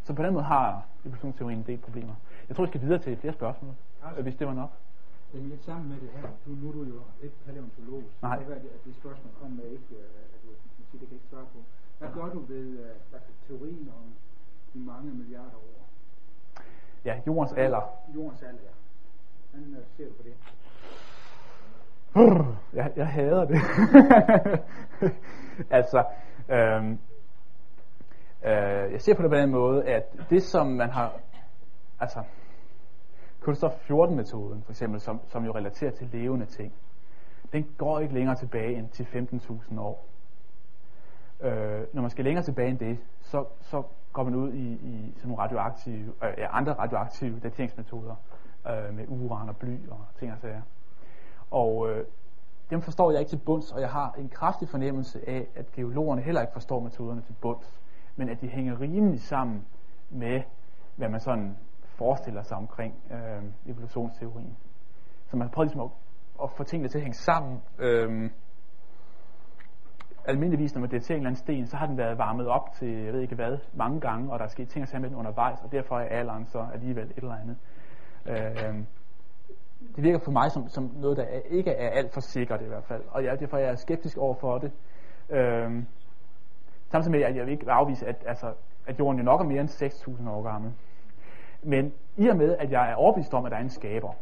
Så 0.03 0.13
på 0.13 0.23
den 0.23 0.33
måde 0.33 0.43
har 0.43 0.85
evolutionsteorien 1.05 1.59
en 1.59 1.65
del 1.67 1.77
problemer. 1.77 2.13
Jeg 2.47 2.55
tror, 2.55 2.63
vi 2.63 2.69
skal 2.69 2.81
videre 2.81 2.99
til 2.99 3.17
flere 3.17 3.33
spørgsmål, 3.33 3.73
hvis 4.21 4.35
det 4.35 4.47
var 4.47 4.53
nok. 4.53 4.71
Er 5.33 5.37
lidt 5.37 5.63
sammen 5.63 5.89
med 5.89 5.97
det 6.01 6.09
her. 6.09 6.27
Du, 6.45 6.49
nu 6.49 6.67
er 6.69 6.73
du 6.73 6.83
jo 6.83 7.01
ikke 7.23 7.35
paleontolog. 7.45 8.03
så 8.03 8.25
Nej. 8.25 8.37
Kan 8.37 8.49
være, 8.49 8.57
at 8.57 8.85
det 8.85 8.95
spørgsmål 8.95 9.33
kommer 9.41 9.55
med 9.57 9.71
ikke, 9.71 9.91
øh, 9.91 10.33
at 10.33 10.39
du 10.43 10.47
sige, 10.91 10.99
det 10.99 11.07
kan 11.07 11.15
ikke 11.15 11.27
svare 11.29 11.45
på. 11.53 11.59
Hvad 11.99 12.09
gør 12.13 12.33
du 12.33 12.39
ved 12.39 12.67
øh, 12.79 12.95
hvad 13.09 13.19
teorien 13.47 13.91
om 13.97 14.13
de 14.73 14.79
mange 14.79 15.11
milliarder 15.11 15.55
år? 15.55 15.87
Ja, 17.05 17.21
jordens 17.27 17.53
alder. 17.53 17.81
Jordens 18.15 18.43
alder, 18.43 18.61
ja. 18.63 18.73
Hvordan 19.51 19.75
øh, 19.75 19.85
ser 19.97 20.05
du 20.05 20.13
på 20.13 20.23
det? 20.23 20.35
Jeg, 22.73 22.93
jeg 22.95 23.07
hader 23.07 23.45
det. 23.45 23.61
altså, 25.79 26.05
øhm, 26.49 26.91
øh, 28.43 28.91
jeg 28.93 29.01
ser 29.01 29.15
på 29.15 29.21
det 29.21 29.31
på 29.31 29.37
den 29.37 29.51
måde, 29.51 29.85
at 29.85 30.15
det 30.29 30.43
som 30.43 30.67
man 30.67 30.89
har, 30.89 31.13
altså, 31.99 32.23
Kulstof 33.43 33.71
14-metoden 33.91 34.63
for 34.63 34.71
eksempel, 34.71 35.01
som, 35.01 35.21
som 35.27 35.45
jo 35.45 35.51
relaterer 35.55 35.91
til 35.91 36.07
levende 36.11 36.45
ting, 36.45 36.73
den 37.53 37.67
går 37.77 37.99
ikke 37.99 38.13
længere 38.13 38.35
tilbage 38.35 38.77
end 38.77 38.89
til 38.89 39.03
15.000 39.03 39.79
år. 39.79 40.05
Øh, 41.41 41.81
når 41.93 42.01
man 42.01 42.11
skal 42.11 42.25
længere 42.25 42.45
tilbage 42.45 42.69
end 42.69 42.79
det, 42.79 42.97
så, 43.21 43.45
så 43.61 43.83
går 44.13 44.23
man 44.23 44.35
ud 44.35 44.53
i, 44.53 44.73
i 44.73 45.13
sådan 45.15 45.29
nogle 45.29 45.43
radioaktive, 45.43 46.13
øh, 46.23 46.33
ja, 46.37 46.57
andre 46.57 46.73
radioaktive 46.73 47.39
dateringsmetoder 47.39 48.15
øh, 48.69 48.95
med 48.95 49.05
uran 49.07 49.49
og 49.49 49.57
bly 49.57 49.89
og 49.89 49.99
ting 50.19 50.31
og 50.31 50.37
sager. 50.39 50.61
Og 51.51 51.89
øh, 51.89 52.05
dem 52.69 52.81
forstår 52.81 53.11
jeg 53.11 53.19
ikke 53.19 53.29
til 53.29 53.41
bunds, 53.45 53.71
og 53.71 53.81
jeg 53.81 53.89
har 53.89 54.15
en 54.17 54.29
kraftig 54.29 54.69
fornemmelse 54.69 55.29
af, 55.29 55.47
at 55.55 55.71
geologerne 55.71 56.21
heller 56.21 56.41
ikke 56.41 56.53
forstår 56.53 56.79
metoderne 56.79 57.21
til 57.21 57.35
bunds, 57.41 57.81
men 58.15 58.29
at 58.29 58.41
de 58.41 58.47
hænger 58.47 58.81
rimelig 58.81 59.21
sammen 59.21 59.65
med, 60.09 60.41
hvad 60.95 61.09
man 61.09 61.19
sådan 61.19 61.57
forestiller 61.97 62.43
sig 62.43 62.57
omkring 62.57 62.93
øh, 63.11 63.71
evolutionsteorien. 63.71 64.57
Så 65.27 65.37
man 65.37 65.49
prøver 65.49 65.65
ligesom 65.65 65.81
at, 65.81 65.89
at 66.43 66.51
få 66.51 66.63
tingene 66.63 66.89
til 66.89 66.97
at 66.97 67.01
hænge 67.01 67.15
sammen. 67.15 67.61
Øh, 67.79 68.29
almindeligvis, 70.25 70.73
når 70.73 70.81
man 70.81 70.89
daterer 70.89 71.15
en 71.15 71.21
eller 71.21 71.29
anden 71.29 71.43
sten, 71.43 71.67
så 71.67 71.77
har 71.77 71.85
den 71.85 71.97
været 71.97 72.17
varmet 72.17 72.47
op 72.47 72.73
til, 72.73 72.87
jeg 72.87 73.13
ved 73.13 73.21
ikke 73.21 73.35
hvad, 73.35 73.57
mange 73.73 73.99
gange, 73.99 74.31
og 74.31 74.39
der 74.39 74.45
er 74.45 74.49
sket 74.49 74.69
ting 74.69 74.83
og 74.83 74.87
sager 74.87 75.01
med 75.01 75.09
den 75.09 75.17
undervejs, 75.17 75.59
og 75.63 75.71
derfor 75.71 75.99
er 75.99 76.19
alderen 76.19 76.45
så 76.45 76.67
alligevel 76.73 77.03
et 77.03 77.17
eller 77.17 77.35
andet. 77.35 77.57
Øh, 78.25 78.83
det 79.95 80.03
virker 80.03 80.19
for 80.19 80.31
mig 80.31 80.51
som, 80.51 80.69
som 80.69 80.91
noget, 80.95 81.17
der 81.17 81.23
er, 81.23 81.39
ikke 81.49 81.71
er 81.71 81.89
alt 81.89 82.13
for 82.13 82.21
sikkert 82.21 82.61
i 82.61 82.67
hvert 82.67 82.83
fald, 82.83 83.03
og 83.09 83.23
ja, 83.23 83.35
derfor 83.35 83.57
er 83.57 83.67
jeg 83.67 83.77
skeptisk 83.79 84.17
over 84.17 84.35
for 84.35 84.57
det. 84.57 84.71
Øh, 85.29 85.83
samtidig 86.91 87.11
med, 87.11 87.21
at 87.21 87.35
jeg 87.35 87.45
vil 87.45 87.51
ikke 87.51 87.71
afvise, 87.71 88.07
at, 88.07 88.23
altså, 88.27 88.53
at 88.87 88.99
jorden 88.99 89.19
jo 89.19 89.23
nok 89.23 89.41
er 89.41 89.45
mere 89.45 89.61
end 89.61 89.69
6.000 89.69 90.29
år 90.29 90.43
gammel. 90.43 90.73
Men 91.63 91.93
i 92.17 92.27
og 92.27 92.37
med, 92.37 92.57
at 92.57 92.71
jeg 92.71 92.91
er 92.91 92.95
overbevist 92.95 93.33
om, 93.33 93.45
at 93.45 93.51
der 93.51 93.57
er 93.57 93.61
en 93.61 93.69
skaber, 93.69 94.13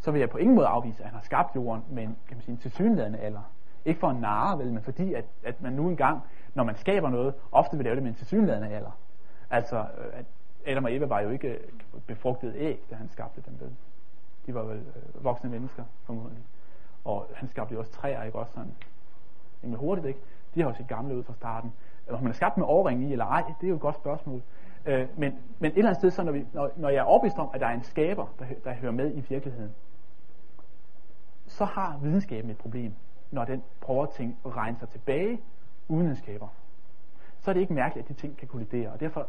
så 0.00 0.10
vil 0.10 0.18
jeg 0.18 0.30
på 0.30 0.38
ingen 0.38 0.54
måde 0.54 0.66
afvise, 0.66 0.98
at 0.98 1.04
han 1.04 1.14
har 1.14 1.22
skabt 1.22 1.56
jorden 1.56 1.84
men 1.90 2.16
kan 2.28 2.36
man 2.36 2.42
sige, 2.42 2.52
en 2.52 2.58
tilsyneladende 2.58 3.18
alder. 3.18 3.50
Ikke 3.84 4.00
for 4.00 4.10
en 4.10 4.20
narre, 4.20 4.58
vel, 4.58 4.72
men 4.72 4.82
fordi, 4.82 5.14
at, 5.14 5.24
at 5.44 5.62
man 5.62 5.72
nu 5.72 5.88
engang, 5.88 6.22
når 6.54 6.64
man 6.64 6.76
skaber 6.76 7.10
noget, 7.10 7.34
ofte 7.52 7.76
vil 7.76 7.84
lave 7.84 7.94
det 7.94 8.02
med 8.02 8.10
en 8.10 8.16
tilsyneladende 8.16 8.68
alder. 8.68 8.98
Altså, 9.50 9.76
øh, 9.78 10.18
at 10.18 10.24
Adam 10.66 10.84
og 10.84 10.94
Eva 10.94 11.06
var 11.06 11.20
jo 11.20 11.30
ikke 11.30 11.48
befrugtet 11.48 12.06
befrugtede 12.06 12.58
æg, 12.58 12.80
da 12.90 12.94
han 12.94 13.08
skabte 13.08 13.42
dem, 13.46 13.60
vel. 13.60 13.70
De 14.46 14.54
var 14.54 14.62
vel 14.62 14.78
øh, 14.78 15.24
voksne 15.24 15.50
mennesker, 15.50 15.84
formodentlig. 16.02 16.44
Og 17.04 17.26
han 17.34 17.48
skabte 17.48 17.74
jo 17.74 17.80
også 17.80 17.92
træer, 17.92 18.22
ikke 18.22 18.38
også 18.38 18.52
sådan 18.52 18.74
rimelig 19.62 19.80
hurtigt, 19.80 20.06
ikke? 20.06 20.20
De 20.54 20.60
har 20.60 20.68
jo 20.68 20.74
set 20.74 20.88
gamle 20.88 21.16
ud 21.16 21.22
fra 21.22 21.34
starten. 21.34 21.72
Om 22.10 22.22
man 22.22 22.30
er 22.30 22.34
skabt 22.34 22.56
med 22.56 22.66
overring 22.66 23.02
i 23.02 23.12
eller 23.12 23.24
ej, 23.24 23.42
det 23.60 23.66
er 23.66 23.68
jo 23.68 23.74
et 23.74 23.80
godt 23.80 23.94
spørgsmål. 23.94 24.42
Øh, 24.86 25.08
men, 25.18 25.38
men 25.58 25.70
et 25.70 25.78
eller 25.78 25.88
andet 25.90 26.00
sted, 26.00 26.10
så 26.10 26.22
når, 26.22 26.32
vi, 26.32 26.46
når, 26.52 26.70
når 26.76 26.88
jeg 26.88 26.98
er 26.98 27.02
overbevist 27.02 27.38
om, 27.38 27.50
at 27.54 27.60
der 27.60 27.66
er 27.66 27.74
en 27.74 27.82
skaber, 27.82 28.26
der, 28.38 28.44
der 28.64 28.72
hører 28.72 28.92
med 28.92 29.14
i 29.14 29.20
virkeligheden, 29.20 29.74
så 31.46 31.64
har 31.64 31.98
videnskaben 32.02 32.50
et 32.50 32.58
problem, 32.58 32.92
når 33.30 33.44
den 33.44 33.62
prøver 33.80 34.02
at 34.02 34.10
tænke 34.10 34.36
regne 34.48 34.78
sig 34.78 34.88
tilbage 34.88 35.40
uden 35.88 36.06
en 36.06 36.16
skaber. 36.16 36.48
Så 37.40 37.50
er 37.50 37.52
det 37.52 37.60
ikke 37.60 37.74
mærkeligt, 37.74 38.04
at 38.04 38.16
de 38.16 38.20
ting 38.20 38.36
kan 38.36 38.48
kollidere. 38.48 38.92
Og 38.92 39.00
derfor 39.00 39.20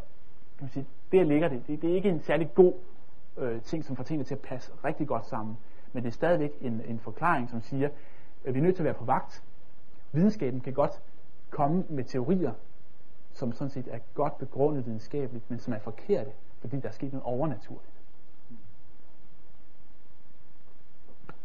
kan 0.58 0.64
man 0.66 0.70
sige, 0.70 0.86
der 1.12 1.24
ligger 1.24 1.48
det. 1.48 1.68
Det, 1.68 1.82
det 1.82 1.92
er 1.92 1.96
ikke 1.96 2.10
en 2.10 2.20
særlig 2.20 2.54
god 2.54 2.74
øh, 3.38 3.62
ting, 3.62 3.86
som 3.86 3.96
får 3.96 4.04
tingene 4.04 4.24
til 4.24 4.36
at 4.36 4.42
passe 4.42 4.72
rigtig 4.86 5.08
godt 5.08 5.26
sammen. 5.26 5.58
Men 5.94 6.04
det 6.04 6.10
er 6.10 6.14
stadigvæk 6.14 6.52
en, 6.62 6.82
en 6.86 7.00
forklaring, 7.00 7.50
som 7.50 7.62
siger, 7.62 7.90
at 8.46 8.54
vi 8.54 8.60
er 8.60 8.64
nødt 8.64 8.76
til 8.76 8.84
at 8.84 8.86
være 8.86 8.94
på 8.94 9.06
vagt. 9.06 9.44
Videnskaben 10.12 10.62
kan 10.62 10.74
godt 10.74 11.02
komme 11.50 11.86
med 11.90 12.04
teorier, 12.04 12.54
som 13.36 13.54
sådan 13.54 13.72
set 13.72 13.88
er 13.88 14.00
godt 14.14 14.38
begrundet 14.38 14.86
videnskabeligt, 14.86 15.50
men 15.50 15.60
som 15.60 15.74
er 15.74 15.80
forkerte, 15.80 16.32
fordi 16.62 16.80
der 16.80 16.88
er 16.88 16.94
sket 16.94 17.12
noget 17.14 17.26
overnaturligt. 17.26 17.92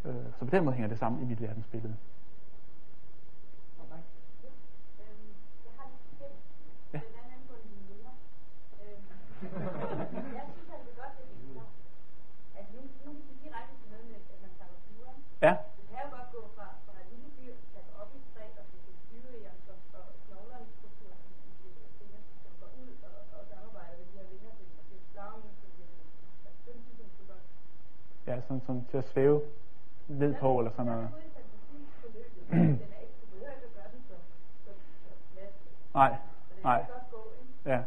Øh, 0.05 0.25
så 0.39 0.45
på 0.45 0.51
den 0.57 0.65
måde 0.65 0.75
hænger 0.77 0.89
det 0.89 0.99
sammen 0.99 1.23
i 1.23 1.25
mit 1.25 1.41
verdensbillede. 1.41 1.97
Øhm, 5.01 5.31
jeg 5.67 5.73
har 5.79 5.87
lidt 5.91 6.03
forskelligt. 6.09 6.45
Ja. 6.95 7.01
Den 7.07 7.15
anden 7.21 7.33
angående 7.39 7.67
mine 7.75 7.87
venner. 7.93 8.15
Øhm, 8.81 9.05
jeg 10.39 10.45
synes 10.55 10.71
altså 10.77 10.93
godt, 11.01 11.13
det 11.19 11.25
er 11.25 11.53
klart, 11.57 11.73
at 12.59 12.65
nu, 12.75 12.81
nu 13.05 13.11
kan 13.17 13.25
vi 13.31 13.35
direkte 13.45 13.75
til 13.81 13.89
noget 13.93 14.07
med, 14.11 14.19
at 14.35 14.39
man 14.45 14.53
tager 14.59 14.75
fluer. 14.85 15.15
Ja, 15.47 15.55
Det 15.79 15.85
kan 15.91 15.99
jo 16.05 16.09
godt 16.17 16.29
gå 16.37 16.41
fra, 16.57 16.67
fra 16.87 16.95
et 17.03 17.09
lille 17.15 17.31
dyr, 17.39 17.55
der 17.75 17.81
går 17.87 17.95
op 18.03 18.11
i 18.17 18.19
et 18.23 18.27
træ, 18.33 18.45
og 18.61 18.65
det 18.73 18.79
er 18.91 18.97
dyreæren, 19.13 19.61
som, 19.67 19.77
og 19.99 20.05
knoglerne 20.27 20.67
struktur, 20.79 21.13
som 21.23 21.31
de 21.45 21.51
vinger, 22.01 22.23
som 22.45 22.53
går 22.61 22.71
ud 22.83 22.91
og, 23.09 23.17
og 23.37 23.41
samarbejder 23.53 23.95
med 24.01 24.07
de 24.11 24.15
her 24.19 24.27
vinger 24.35 24.53
til, 24.59 24.67
og 24.81 24.85
det 24.89 24.97
er 25.01 25.05
flagermus, 25.13 25.57
og 25.67 25.71
det 25.77 25.85
er, 25.89 25.93
altså, 26.49 26.61
den 26.67 26.77
synes 26.85 26.99
jeg 27.01 27.07
måske 27.11 27.25
godt. 27.33 27.47
ja 28.31 28.40
sådan, 28.51 28.63
sådan 28.67 28.85
til 28.91 28.99
at 28.99 29.05
svæve 29.05 29.43
ned 30.09 30.35
på, 30.35 30.59
eller 30.59 30.71
sådan 30.71 30.87
noget. 30.87 31.09
Nej, 35.95 36.17
nej, 36.65 36.85
ja. 37.67 37.83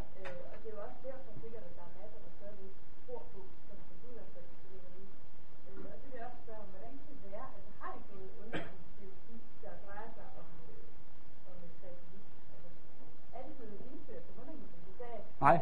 Nej. 15.43 15.59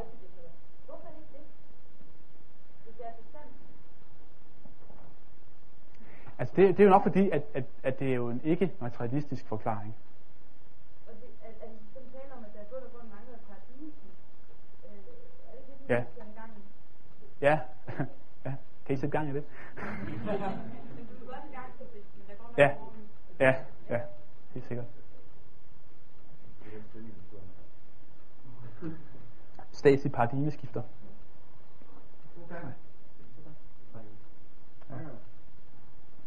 Hvorfor 0.85 1.07
er 1.07 1.11
det 1.11 1.17
ikke 1.17 1.33
det? 1.33 1.45
Hvis 2.83 2.95
det 2.97 3.05
er 3.07 3.11
så 3.11 3.23
sandt. 3.31 3.53
Altså 6.39 6.40
det, 6.55 6.77
det 6.77 6.79
er 6.79 6.83
jo 6.83 6.89
nok 6.89 7.03
fordi, 7.03 7.29
at, 7.29 7.43
at, 7.53 7.63
at 7.83 7.99
det 7.99 8.11
er 8.11 8.15
jo 8.15 8.29
en 8.29 8.41
ikke-materialistisk 8.43 9.45
forklaring. 9.45 9.95
Og 11.07 11.13
det, 11.13 11.29
at, 11.43 11.53
at 11.61 11.69
sådan 11.93 12.09
taler 12.13 12.35
om, 12.37 12.43
at 12.45 12.53
der 12.53 12.59
er 12.59 12.65
bund 12.71 12.83
og 12.83 12.91
grund 12.91 13.03
mangler 13.15 13.33
et 13.33 13.41
paradigmeskift. 13.49 14.17
Øh, 14.85 14.91
er 14.91 15.55
det 15.55 15.63
det, 15.79 15.93
Ja. 15.95 16.03
siger 16.13 16.25
en 16.25 16.33
gang? 16.35 16.51
Ja, 17.41 17.59
ja. 18.45 18.53
Kan 18.85 18.95
I 18.95 18.97
sætte 18.99 19.17
gang 19.17 19.29
i 19.29 19.33
det? 19.33 19.43
Men 19.75 20.19
du 20.23 20.29
er 20.29 21.33
godt 21.33 21.45
i 21.51 21.55
gang, 21.55 21.67
men 21.79 22.25
der 22.27 22.35
går 22.35 22.53
Ja. 22.57 22.67
nok 22.67 22.77
over. 22.81 22.91
Ja, 23.39 23.55
ja, 23.89 24.01
helt 24.53 24.65
sikkert. 24.67 24.85
Statslig 29.71 30.11
paradigmeskifter. 30.11 30.81
Okay. 32.43 32.55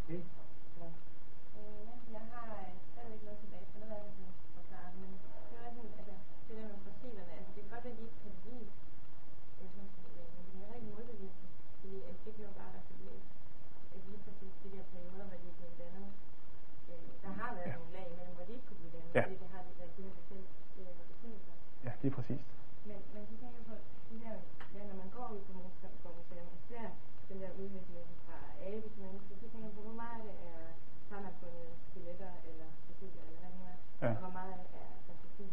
Øh, 0.09 0.21
ja, 0.81 1.95
jeg 2.17 2.25
har 2.33 2.47
øh, 2.61 2.73
stadigvæk 2.93 3.23
noget 3.27 3.39
tilbage, 3.43 3.67
for 3.73 3.79
noget 3.83 3.95
af 3.99 4.03
det 4.07 4.13
blev 4.19 4.31
forklaret, 4.57 4.93
men 5.01 5.11
det 5.51 5.57
var 5.63 5.71
sådan, 5.77 5.93
altså, 6.01 6.15
det 6.47 6.55
der 6.59 6.67
med 6.73 6.79
fossilerne, 6.87 7.33
altså 7.39 7.51
det 7.55 7.61
kan 7.65 7.71
godt 7.75 7.85
være, 7.85 7.95
at 7.95 7.99
de 8.01 8.05
ikke 8.09 8.21
kan 8.25 8.33
bevise, 8.41 8.73
øh, 9.61 9.69
sådan, 9.75 9.91
øh, 10.19 10.29
men 10.35 10.43
de 10.47 10.51
kan 10.53 10.61
heller 10.61 10.77
ikke 10.81 10.91
modbevise 10.95 11.39
det, 11.43 11.51
fordi 11.81 11.93
at 12.11 12.15
det 12.25 12.31
kan 12.37 12.45
jo 12.49 12.53
bare 12.61 12.71
være 12.75 12.85
fordi, 12.91 13.05
at, 13.15 13.23
at 13.95 14.01
lige 14.09 14.21
præcis 14.27 14.55
de 14.63 14.69
der 14.75 14.85
perioder, 14.93 15.25
hvor 15.29 15.39
de 15.43 15.47
er 15.53 15.57
blevet 15.59 15.77
dannet, 15.83 16.09
øh, 16.91 17.09
der 17.25 17.31
har 17.41 17.51
været 17.57 17.71
Ja. 17.73 17.77
nogle 17.79 17.93
lag 17.97 18.07
imellem, 18.15 18.35
hvor 18.37 18.45
de 18.49 18.53
ikke 18.57 18.67
kunne 18.69 18.81
blive 18.83 18.93
dannet, 18.97 19.13
Ja. 19.17 19.23
fordi 19.27 19.37
det 19.43 19.49
har 19.55 19.63
de, 19.67 19.71
det 19.79 19.83
har 20.09 20.15
de 20.19 20.23
selv 20.31 20.47
øh, 20.81 20.93
betingelser. 21.11 21.55
Ja, 21.87 21.93
lige 22.03 22.15
præcis. 22.19 22.43
Men, 22.89 22.99
men 23.15 23.23
så 23.29 23.35
tænker 23.41 23.57
jeg 23.61 23.67
på, 23.71 23.75
de 24.11 24.15
der, 24.25 24.35
ja, 24.77 24.81
når 24.91 24.97
man 25.03 25.09
går 25.17 25.27
ud 25.35 25.41
på 25.49 25.53
Moskva-museum 25.61 26.49
og 26.57 26.61
ser 26.69 26.87
den 27.29 27.39
der 27.43 27.51
udvikling 27.63 28.07
fra 28.27 28.39
abe 28.69 28.87
til 28.95 29.01
menneske, 29.05 29.33
så 29.41 29.47
tænker 29.53 29.67
jeg 29.69 29.75
på, 29.79 29.83
hvor 29.89 29.97
meget 30.05 30.19
af 30.21 30.25
det 30.29 30.37
er, 30.53 30.67
har 31.11 31.21
man 31.27 31.33
fundet 31.41 31.69
skeletter 31.91 32.33
eller 32.51 32.69
fossiler 32.87 33.23
eller 33.29 33.41
hvad 33.41 33.51
det 33.53 33.59
nu 33.61 33.65
er, 33.73 33.77
Ja. 34.03 34.09
og 34.15 34.21
hvor 34.25 34.33
meget 34.39 34.53
af 34.53 34.59
det 34.65 34.71
er 34.83 34.89
fantasi. 35.07 35.47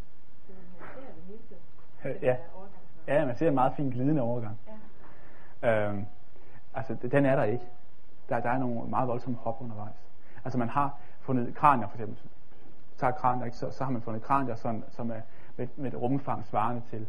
Så 0.45 0.51
man 0.53 0.65
ser 0.95 1.11
det 1.17 1.23
hele 1.29 1.43
tiden. 1.49 1.63
Øh, 1.63 1.69
den 1.71 1.90
ja. 2.21 2.35
overgang 2.55 2.73
fra- 3.05 3.13
Ja, 3.13 3.25
man 3.25 3.35
ser 3.35 3.47
en 3.47 3.55
meget 3.55 3.73
fin 3.73 3.89
glidende 3.89 4.21
overgang. 4.21 4.57
ja. 5.61 5.87
Øhm, 5.89 6.05
altså, 6.73 6.93
den 7.11 7.25
er 7.25 7.35
der 7.35 7.43
ikke. 7.43 7.63
Der, 8.29 8.39
der 8.39 8.49
er 8.49 8.57
nogle 8.57 8.89
meget 8.89 9.07
voldsomme 9.07 9.37
hop 9.37 9.61
undervejs. 9.61 9.95
Altså, 10.45 10.57
man 10.59 10.69
har 10.69 10.97
fundet 11.19 11.55
kranier, 11.55 11.87
for 11.87 11.95
eksempel. 11.95 12.17
Tager 12.97 13.11
kranier, 13.13 13.45
ikke? 13.45 13.57
Så, 13.57 13.71
så 13.71 13.83
har 13.83 13.91
man 13.91 14.01
fundet 14.01 14.23
kranier, 14.23 14.55
som, 14.55 14.83
som 14.89 15.11
er 15.11 15.21
med, 15.57 15.67
med 15.75 15.93
et 15.93 16.01
rumfang 16.01 16.45
svarende 16.45 16.81
til, 16.89 17.07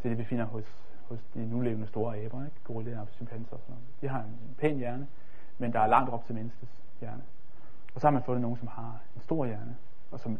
til 0.00 0.10
det, 0.10 0.18
vi 0.18 0.24
finder 0.24 0.44
hos, 0.44 0.64
hos 1.08 1.18
de 1.34 1.46
nulevende 1.50 1.86
store 1.86 2.16
aber, 2.18 2.44
ikke? 2.44 2.56
gorillaer 2.64 3.00
og 3.00 3.06
chimpanser 3.12 3.52
og 3.56 3.60
sådan 3.60 3.74
noget. 3.74 3.86
De 4.00 4.08
har 4.08 4.20
en 4.20 4.54
pæn 4.58 4.76
hjerne, 4.76 5.06
men 5.58 5.72
der 5.72 5.80
er 5.80 5.86
langt 5.86 6.10
op 6.10 6.24
til 6.24 6.34
menneskets 6.34 6.72
hjerne. 7.00 7.22
Og 7.94 8.00
så 8.00 8.06
har 8.06 8.12
man 8.12 8.22
fundet 8.22 8.42
nogen, 8.42 8.56
som 8.56 8.68
har 8.68 8.98
en 9.16 9.20
stor 9.22 9.44
hjerne, 9.46 9.76
og 10.10 10.20
som 10.20 10.38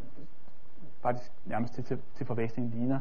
faktisk 1.01 1.31
nærmest 1.45 1.73
til, 1.73 1.83
til, 1.83 2.01
til 2.15 2.25
forveksling 2.25 2.69
ligner 2.69 2.99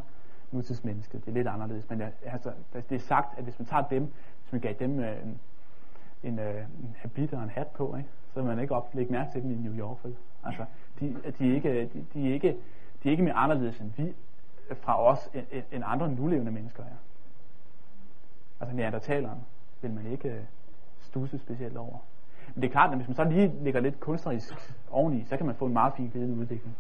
nutidsmennesket. 0.53 1.25
Det 1.25 1.31
er 1.31 1.35
lidt 1.35 1.49
anderledes, 1.49 1.91
men 1.91 2.01
øh, 2.01 2.09
altså, 2.25 2.53
altså, 2.75 2.89
det 2.91 2.97
er 2.97 3.01
sagt, 3.01 3.39
at 3.39 3.45
hvis 3.45 3.59
man 3.59 3.67
tager 3.67 3.83
dem, 3.83 4.03
hvis 4.43 4.53
man 4.53 4.61
gav 4.61 4.75
dem 4.79 5.01
øh, 5.01 5.23
en, 5.23 5.41
en, 6.23 6.39
øh, 6.39 6.55
en 6.61 6.97
habit 6.99 7.33
og 7.33 7.43
en 7.43 7.51
hat 7.51 7.67
på, 7.67 7.97
ikke, 7.97 8.09
så 8.35 8.41
vil 8.41 8.49
man 8.49 8.59
ikke 8.59 8.75
op, 8.75 8.91
lægge 8.95 9.13
mærke 9.13 9.33
til 9.33 9.43
dem 9.43 9.51
i 9.51 9.55
New 9.55 9.75
York. 9.75 10.05
Vel? 10.05 10.17
Altså, 10.45 10.65
de, 11.01 11.17
de, 11.39 11.51
er 11.51 11.55
ikke, 11.55 11.85
de, 11.95 12.07
de, 12.15 12.29
er 12.29 12.35
ikke, 12.35 12.57
de 13.03 13.09
er 13.09 13.11
ikke 13.11 13.23
mere 13.23 13.35
anderledes 13.35 13.81
end 13.81 13.91
vi 13.97 14.15
øh, 14.71 14.77
fra 14.77 15.03
os, 15.05 15.31
end, 15.35 15.63
end- 15.73 15.85
andre 15.87 16.13
nulevende 16.13 16.53
mennesker 16.53 16.83
er. 16.83 16.97
Altså 18.61 18.77
neandertaleren 18.77 19.39
vil 19.83 19.91
man 19.91 20.07
ikke 20.07 20.29
øh, 20.29 20.41
stusse 21.01 21.39
specielt 21.39 21.77
over. 21.77 21.99
Men 22.55 22.63
det 22.63 22.69
er 22.69 22.73
klart, 22.73 22.91
at 22.91 22.97
hvis 22.97 23.09
man 23.09 23.15
så 23.15 23.25
lige 23.25 23.53
lægger 23.63 23.81
lidt 23.81 24.01
kunstnerisk 24.01 24.55
oveni, 24.91 25.25
så 25.25 25.37
kan 25.37 25.47
man 25.47 25.55
få 25.55 25.67
en 25.67 25.73
meget 25.73 25.95
fin 25.95 26.09
glidende 26.09 26.35
udvikling. 26.35 26.77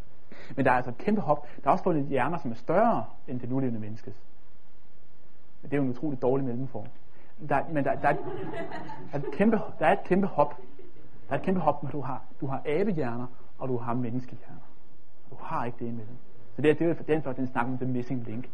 Men 0.57 0.65
der 0.65 0.71
er 0.71 0.77
altså 0.77 0.91
et 0.91 0.99
kæmpe 0.99 1.21
hop. 1.21 1.47
Der 1.63 1.69
er 1.69 1.73
også 1.73 1.85
fundet 1.85 2.07
hjerner, 2.07 2.39
som 2.39 2.51
er 2.51 2.55
større 2.55 3.05
end 3.29 3.41
det 3.41 3.49
nulevende 3.49 3.81
menneskes. 3.81 4.15
Men 5.63 5.71
det 5.71 5.77
er 5.77 5.81
jo 5.81 5.85
en 5.85 5.91
utrolig 5.91 6.23
dårlig 6.23 6.47
mellemform. 6.47 6.87
Der, 7.49 7.69
men 7.73 7.85
der, 7.85 7.95
der, 7.95 8.09
er, 8.09 8.13
et, 8.13 8.19
der, 9.13 9.19
er 9.19 9.23
et 9.23 9.33
kæmpe, 9.33 9.61
der 9.79 9.87
er 9.87 9.93
et 9.93 10.05
kæmpe 10.05 10.27
hop. 10.27 10.57
Der 11.29 11.35
er 11.35 11.39
et 11.39 11.45
kæmpe 11.45 11.61
hop, 11.61 11.83
når 11.83 11.91
du 11.91 12.01
har, 12.01 12.25
du 12.41 12.47
har 12.47 12.63
abehjerner, 12.67 13.27
og 13.59 13.69
du 13.69 13.77
har 13.77 13.95
menneskehjerner. 13.95 14.67
Du 15.31 15.37
har 15.41 15.65
ikke 15.65 15.79
det 15.79 15.87
imellem. 15.87 16.17
Så 16.57 16.63
det 16.63 16.71
er, 16.71 16.75
det 16.75 16.99
er 16.99 17.03
den, 17.03 17.23
for 17.23 17.33
den 17.33 17.47
snak 17.47 17.67
om 17.67 17.79
the 17.79 17.87
missing 17.87 18.25
link. 18.25 18.45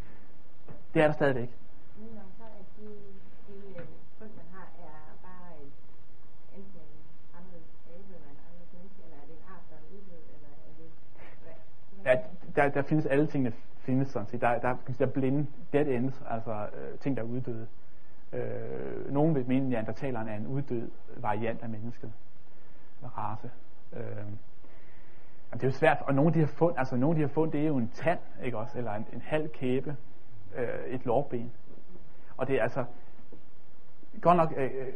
Det 0.95 1.03
er 1.03 1.07
der 1.07 1.15
stadigvæk. 1.15 1.51
Mener 1.99 2.15
man 2.15 2.33
så, 2.39 2.45
at 2.61 2.67
de, 2.77 2.87
de 3.47 3.55
øh, 3.69 3.87
fund, 4.19 4.31
man 4.41 4.49
har, 4.55 4.67
er 4.89 5.01
bare 5.29 5.49
et, 5.65 5.77
enten 6.57 6.81
en 6.95 7.03
anderledes 7.39 7.71
abe 7.95 8.11
eller 8.17 8.31
en 8.35 8.41
anderledes 8.47 8.73
menneske, 8.77 9.01
eller 9.05 9.19
er 9.23 9.27
det 9.29 9.35
en 9.41 9.45
art, 9.55 9.65
der 9.71 9.77
er 9.83 9.87
uddød, 9.95 10.23
eller 10.35 10.53
er 10.69 10.73
det 10.81 10.89
at 12.07 12.19
der, 12.57 12.69
der 12.69 12.83
findes 12.83 13.07
alle 13.07 13.27
tingene 13.27 13.53
findes 13.79 14.09
sådan 14.09 14.29
set. 14.29 14.41
Der, 14.41 14.59
der, 14.59 14.77
der, 14.87 14.93
der 14.99 15.07
er 15.07 15.11
blinde, 15.11 15.47
dead 15.73 15.87
ends, 15.87 16.23
altså 16.31 16.53
øh, 16.53 16.99
ting, 16.99 17.17
der 17.17 17.23
er 17.23 17.27
uddøde. 17.27 17.67
Øh, 18.33 19.13
nogen 19.13 19.35
vil 19.35 19.47
mene, 19.49 19.65
at 19.65 19.69
neandertaleren 19.69 20.29
er 20.29 20.37
en 20.37 20.47
uddød 20.47 20.91
variant 21.17 21.63
af 21.63 21.69
mennesket. 21.69 22.13
Race. 23.03 23.51
Øh, 23.93 24.01
jamen, 24.07 24.39
det 25.53 25.63
er 25.63 25.67
jo 25.67 25.73
svært, 25.73 25.99
og 26.01 26.15
nogle 26.15 26.29
af 26.29 26.33
de 26.33 26.39
her 26.39 26.47
fund, 26.47 26.79
altså 26.79 26.97
nogle 26.97 27.15
af 27.15 27.17
de 27.17 27.21
her 27.21 27.35
fund, 27.35 27.53
det 27.53 27.61
er 27.61 27.67
jo 27.67 27.77
en 27.77 27.91
tand, 27.95 28.19
ikke 28.45 28.59
også, 28.59 28.79
eller 28.79 28.93
en, 28.93 29.07
en 29.13 29.21
halv 29.21 29.49
kæbe, 29.49 29.97
øh, 30.57 30.87
et 30.87 31.07
lårben. 31.07 31.53
Og 32.37 32.49
det 32.49 32.57
er 32.57 32.63
altså, 32.63 32.85
godt 34.21 34.37
nok 34.37 34.55
øh, 34.57 34.65
øh, 34.65 34.93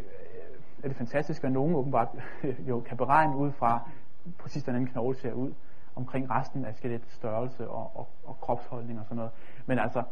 er 0.83 0.89
det 0.89 0.97
fantastisk, 0.97 1.45
at 1.45 1.53
nogen 1.53 1.75
åbenbart 1.75 2.09
jo 2.69 2.81
kan 2.81 2.97
beregne 2.97 3.37
ud 3.37 3.53
fra 3.53 3.91
præcis 4.39 4.63
hvordan 4.63 4.81
en 4.81 4.89
knogle 4.89 5.17
ser 5.17 5.33
ud, 5.33 5.53
omkring 6.01 6.31
resten 6.31 6.65
af 6.65 6.75
skelettets 6.75 7.15
størrelse 7.15 7.69
og, 7.69 7.91
og, 7.95 8.09
og 8.25 8.41
kropsholdning 8.41 8.99
og 8.99 9.05
sådan 9.05 9.17
noget. 9.17 9.33
Men 9.67 9.79
altså, 9.79 10.03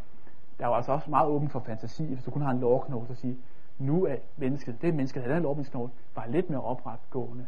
der 0.58 0.64
er 0.64 0.68
jo 0.68 0.74
altså 0.74 0.92
også 0.92 1.10
meget 1.10 1.28
åben 1.28 1.48
for 1.48 1.60
fantasi, 1.60 2.14
hvis 2.14 2.24
du 2.24 2.30
kun 2.30 2.42
har 2.42 2.50
en 2.50 2.60
lårknogle, 2.60 3.06
så 3.08 3.14
sige, 3.14 3.38
nu 3.78 4.06
er 4.06 4.16
mennesket, 4.36 4.82
det 4.82 4.94
menneske, 4.94 5.18
der 5.18 5.24
havde 5.24 5.34
den 5.34 5.42
lårbensknogle, 5.42 5.92
var 6.14 6.26
lidt 6.26 6.50
mere 6.50 6.60
opretgående 6.60 7.46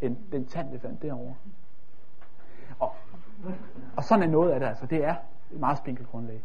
end 0.00 0.16
den 0.32 0.46
tand, 0.46 0.72
det 0.72 0.80
fandt 0.80 1.02
derovre. 1.02 1.34
Og, 2.78 2.92
og 3.96 4.04
sådan 4.04 4.22
er 4.22 4.28
noget 4.28 4.50
af 4.50 4.60
det 4.60 4.66
altså, 4.66 4.86
det 4.86 5.04
er 5.04 5.14
et 5.52 5.60
meget 5.60 5.78
spinkelt 5.78 6.08
grundlag. 6.08 6.42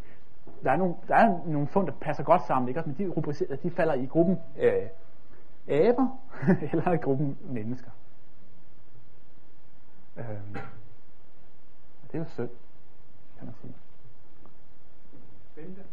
Der 0.63 0.71
er 0.71 0.75
nogle, 0.75 0.95
der 1.07 1.15
er 1.15 1.39
nogle 1.45 1.67
fund, 1.67 1.87
der 1.87 1.93
passer 2.01 2.23
godt 2.23 2.45
sammen, 2.47 2.69
ikke? 2.69 2.83
men 2.85 2.95
de, 2.97 3.07
rubricerer, 3.07 3.55
de 3.55 3.71
falder 3.71 3.93
i 3.93 4.05
gruppen 4.05 4.39
øh, 4.57 4.87
aber 5.67 6.07
eller 6.71 6.91
i 6.91 6.97
gruppen 6.97 7.37
mennesker. 7.41 7.91
Øhm, 10.17 10.57
det 12.11 12.17
er 12.17 12.23
jo 12.23 12.29
synd, 12.29 12.49
kan 13.37 13.45
man 13.45 13.55
sige. 13.61 13.75
Bente? 15.55 15.83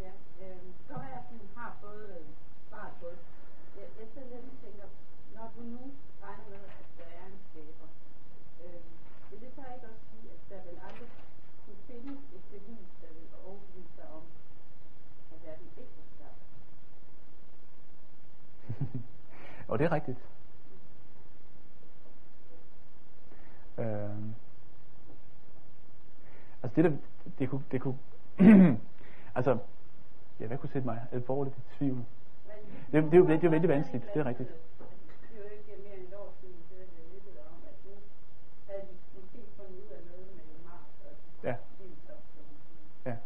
Ja, 0.00 0.12
øh, 0.42 0.62
så 0.86 0.94
har 0.94 1.08
jeg 1.14 1.22
sådan, 1.28 1.48
har 1.56 1.76
fået 1.80 2.08
øh, 2.18 2.26
svaret 2.68 2.92
på 3.00 3.06
det. 3.06 3.18
Jeg, 3.76 3.86
jeg 4.00 4.06
sidder 4.12 4.28
lidt 4.28 4.44
og 4.52 4.56
tænker, 4.64 4.86
når 5.34 5.46
du 5.56 5.60
nu 5.62 5.82
regner 6.22 6.46
med, 6.50 6.64
at 6.80 6.86
der 6.98 7.08
er 7.20 7.26
en 7.26 7.38
skaber, 7.50 7.88
øh, 8.64 8.82
vil 9.30 9.40
det 9.40 9.50
så 9.56 9.62
ikke 9.74 9.86
også 9.92 10.04
sige, 10.10 10.26
at 10.36 10.40
der 10.50 10.60
vil 10.66 10.78
aldrig 10.88 11.10
kunne 11.64 11.82
findes 11.86 12.18
et 12.36 12.44
bevis, 12.52 12.88
der 13.02 13.10
vil 13.16 13.28
overbevise 13.46 13.94
dig 13.96 14.08
om, 14.18 14.24
at 15.32 15.38
verden 15.46 15.68
ikke 15.82 15.94
er 16.02 16.08
skabt? 16.14 16.42
Og 19.70 19.78
det 19.78 19.84
er 19.84 19.92
rigtigt. 19.92 20.18
Øhm. 23.78 24.34
Altså 26.64 26.82
det 26.82 26.84
der, 26.84 26.96
det 27.38 27.50
kunne, 27.50 27.64
det 27.70 27.80
kunne 27.80 27.98
altså, 29.38 29.58
ja, 30.40 30.46
hvad 30.46 30.58
kunne 30.58 30.70
sætte 30.70 30.86
mig 30.86 31.06
alvorligt 31.12 31.56
i 31.56 31.60
tvivl? 31.78 32.04
Det, 32.92 33.02
det, 33.04 33.14
er 33.14 33.18
jo, 33.18 33.26
det 33.26 33.34
er 33.34 33.40
jo 33.44 33.50
vældig 33.50 33.68
vanskeligt, 33.68 34.04
det 34.14 34.20
er 34.20 34.26
rigtigt. 34.26 34.48
Det 34.48 34.56
er 35.32 35.38
jo 35.38 35.44
ikke 35.44 35.82
mere 35.84 35.96
det 35.98 36.82
er 39.92 39.98
at 39.98 40.04
med 40.34 40.58
Mars 40.64 40.88
Ja. 41.42 41.54
Ja. 43.04 43.16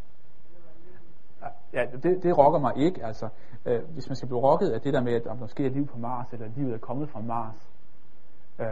Det 1.73 1.93
Ja, 1.93 1.97
det, 2.03 2.23
det 2.23 2.39
rokker 2.39 2.59
mig 2.59 2.77
ikke. 2.77 3.05
Altså, 3.05 3.29
øh, 3.65 3.85
hvis 3.85 4.09
man 4.09 4.17
skal 4.17 4.29
blive 4.29 4.41
rokket 4.41 4.71
af 4.71 4.81
det 4.81 4.95
der 4.95 5.01
med, 5.01 5.13
at 5.13 5.25
der 5.25 5.35
måske 5.35 5.67
er 5.67 5.71
liv 5.71 5.87
på 5.87 5.99
Mars, 5.99 6.33
eller 6.33 6.47
at 6.47 6.53
livet 6.57 6.75
er 6.75 6.79
kommet 6.79 7.09
fra 7.11 7.21
Mars. 7.21 7.71
Øh, 8.59 8.67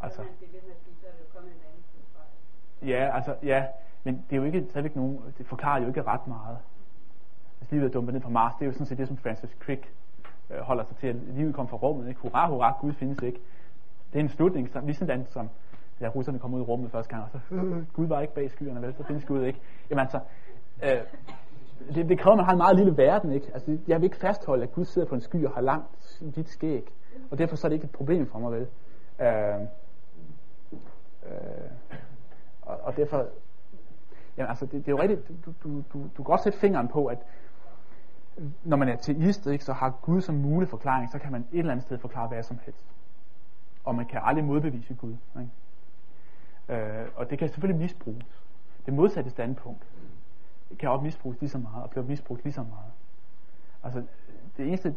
altså, 0.00 0.22
Det 0.22 0.48
er 0.48 0.52
ved 0.52 0.62
med 0.62 0.70
at 0.70 0.82
sige, 0.84 0.96
så 1.00 1.06
er 1.06 1.12
det 1.12 1.20
jo 1.20 1.24
kommet 1.34 1.52
en 1.52 1.60
anden 1.68 1.82
fra 1.92 1.93
ja, 2.82 3.10
altså, 3.14 3.34
ja, 3.42 3.64
men 4.04 4.24
det 4.30 4.36
er 4.36 4.40
jo 4.40 4.44
ikke, 4.44 4.66
stadigvæk 4.70 4.96
nogen, 4.96 5.20
det 5.38 5.46
forklarer 5.46 5.80
jo 5.80 5.88
ikke 5.88 6.02
ret 6.02 6.26
meget. 6.26 6.58
Altså 7.60 7.74
livet 7.74 7.86
er 7.86 7.92
dumpet 7.92 8.14
ned 8.14 8.22
fra 8.22 8.30
Mars, 8.30 8.52
det 8.54 8.62
er 8.62 8.66
jo 8.66 8.72
sådan 8.72 8.86
set 8.86 8.98
det, 8.98 9.08
som 9.08 9.16
Francis 9.16 9.50
Crick 9.60 9.92
øh, 10.50 10.58
holder 10.60 10.84
sig 10.84 10.96
til, 10.96 11.06
at 11.06 11.16
livet 11.16 11.54
kom 11.54 11.68
fra 11.68 11.76
rummet. 11.76 12.08
Ikke? 12.08 12.20
Hurra, 12.20 12.48
hurra, 12.48 12.76
Gud 12.80 12.92
findes 12.92 13.22
ikke. 13.22 13.40
Det 14.12 14.18
er 14.18 14.22
en 14.22 14.28
slutning, 14.28 14.68
som, 14.68 14.86
ligesom 14.86 15.06
den, 15.06 15.26
som 15.26 15.48
da 16.00 16.08
russerne 16.08 16.38
kom 16.38 16.54
ud 16.54 16.60
i 16.60 16.62
rummet 16.62 16.90
første 16.90 17.10
gang, 17.10 17.24
og 17.24 17.30
så, 17.30 17.54
øh, 17.54 17.86
Gud 17.96 18.06
var 18.06 18.20
ikke 18.20 18.34
bag 18.34 18.50
skyerne, 18.50 18.82
vel, 18.82 18.94
så 18.94 19.02
findes 19.02 19.24
Gud 19.24 19.42
ikke. 19.42 19.60
Jamen 19.90 20.00
altså, 20.00 20.20
øh, 20.82 21.00
det, 21.94 22.08
det 22.08 22.18
kræver, 22.18 22.32
at 22.32 22.36
man 22.36 22.44
har 22.44 22.52
en 22.52 22.58
meget 22.58 22.76
lille 22.76 22.96
verden, 22.96 23.32
ikke? 23.32 23.46
Altså, 23.54 23.78
jeg 23.88 24.00
vil 24.00 24.04
ikke 24.04 24.16
fastholde, 24.16 24.62
at 24.62 24.72
Gud 24.72 24.84
sidder 24.84 25.08
på 25.08 25.14
en 25.14 25.20
sky 25.20 25.46
og 25.46 25.52
har 25.52 25.60
langt, 25.60 26.20
hvidt 26.20 26.48
skæg. 26.48 26.92
Og 27.30 27.38
derfor 27.38 27.56
så 27.56 27.66
er 27.66 27.68
det 27.68 27.74
ikke 27.74 27.84
et 27.84 27.90
problem 27.90 28.26
for 28.26 28.38
mig, 28.38 28.52
vel? 28.52 28.66
Øh, 29.20 29.60
øh, 31.26 32.00
og, 32.66 32.80
og 32.82 32.96
derfor, 32.96 33.26
jamen 34.36 34.48
altså, 34.48 34.66
det, 34.66 34.72
det 34.72 34.88
er 34.88 34.92
jo 34.92 35.00
rigtigt, 35.00 35.28
du, 35.28 35.54
du, 35.64 35.82
du, 35.92 36.02
du 36.02 36.16
kan 36.16 36.24
godt 36.24 36.42
sætte 36.42 36.58
fingeren 36.58 36.88
på, 36.88 37.06
at 37.06 37.18
når 38.64 38.76
man 38.76 38.88
er 38.88 38.96
teist, 38.96 39.46
ikke, 39.46 39.64
så 39.64 39.72
har 39.72 39.90
Gud 39.90 40.20
som 40.20 40.34
mulig 40.34 40.68
forklaring, 40.68 41.10
så 41.10 41.18
kan 41.18 41.32
man 41.32 41.46
et 41.52 41.58
eller 41.58 41.72
andet 41.72 41.84
sted 41.84 41.98
forklare 41.98 42.28
hvad 42.28 42.42
som 42.42 42.58
helst. 42.64 42.84
Og 43.84 43.94
man 43.94 44.06
kan 44.06 44.20
aldrig 44.22 44.44
modbevise 44.44 44.94
Gud. 44.94 45.16
Ikke? 45.40 46.82
Øh, 46.82 47.08
og 47.16 47.30
det 47.30 47.38
kan 47.38 47.48
selvfølgelig 47.48 47.80
misbruges. 47.80 48.42
Det 48.86 48.94
modsatte 48.94 49.30
standpunkt 49.30 49.86
kan 50.78 50.90
også 50.90 51.02
misbruges 51.02 51.40
lige 51.40 51.50
så 51.50 51.58
meget, 51.58 51.82
og 51.82 51.90
bliver 51.90 52.04
misbrugt 52.04 52.44
lige 52.44 52.52
så 52.52 52.62
meget. 52.62 52.92
Altså, 53.82 54.02
det 54.56 54.66
eneste, 54.66 54.94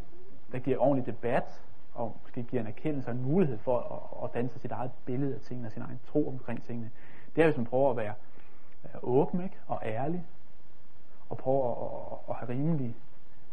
der 0.51 0.59
giver 0.59 0.77
ordentlig 0.77 1.05
debat, 1.05 1.61
og 1.93 2.17
måske 2.23 2.43
giver 2.43 2.61
en 2.61 2.67
erkendelse 2.67 3.09
og 3.09 3.15
en 3.15 3.23
mulighed 3.23 3.57
for 3.57 3.79
at, 3.79 4.29
at 4.29 4.33
danse 4.33 4.59
sit 4.59 4.71
eget 4.71 4.91
billede 5.05 5.35
af 5.35 5.41
tingene, 5.41 5.67
og 5.67 5.71
sin 5.71 5.81
egen 5.81 5.99
tro 6.11 6.27
omkring 6.27 6.63
tingene, 6.63 6.91
det 7.37 7.43
er, 7.43 7.47
hvis 7.47 7.57
man 7.57 7.65
prøver 7.65 7.89
at 7.89 7.97
være, 7.97 8.13
øh, 8.83 8.99
åben 9.03 9.43
ikke? 9.43 9.57
og 9.67 9.81
ærlig, 9.83 10.25
og 11.29 11.37
prøver 11.37 11.71
at, 11.71 12.11
at, 12.11 12.17
at 12.29 12.35
have 12.35 12.49
rimelig, 12.49 12.95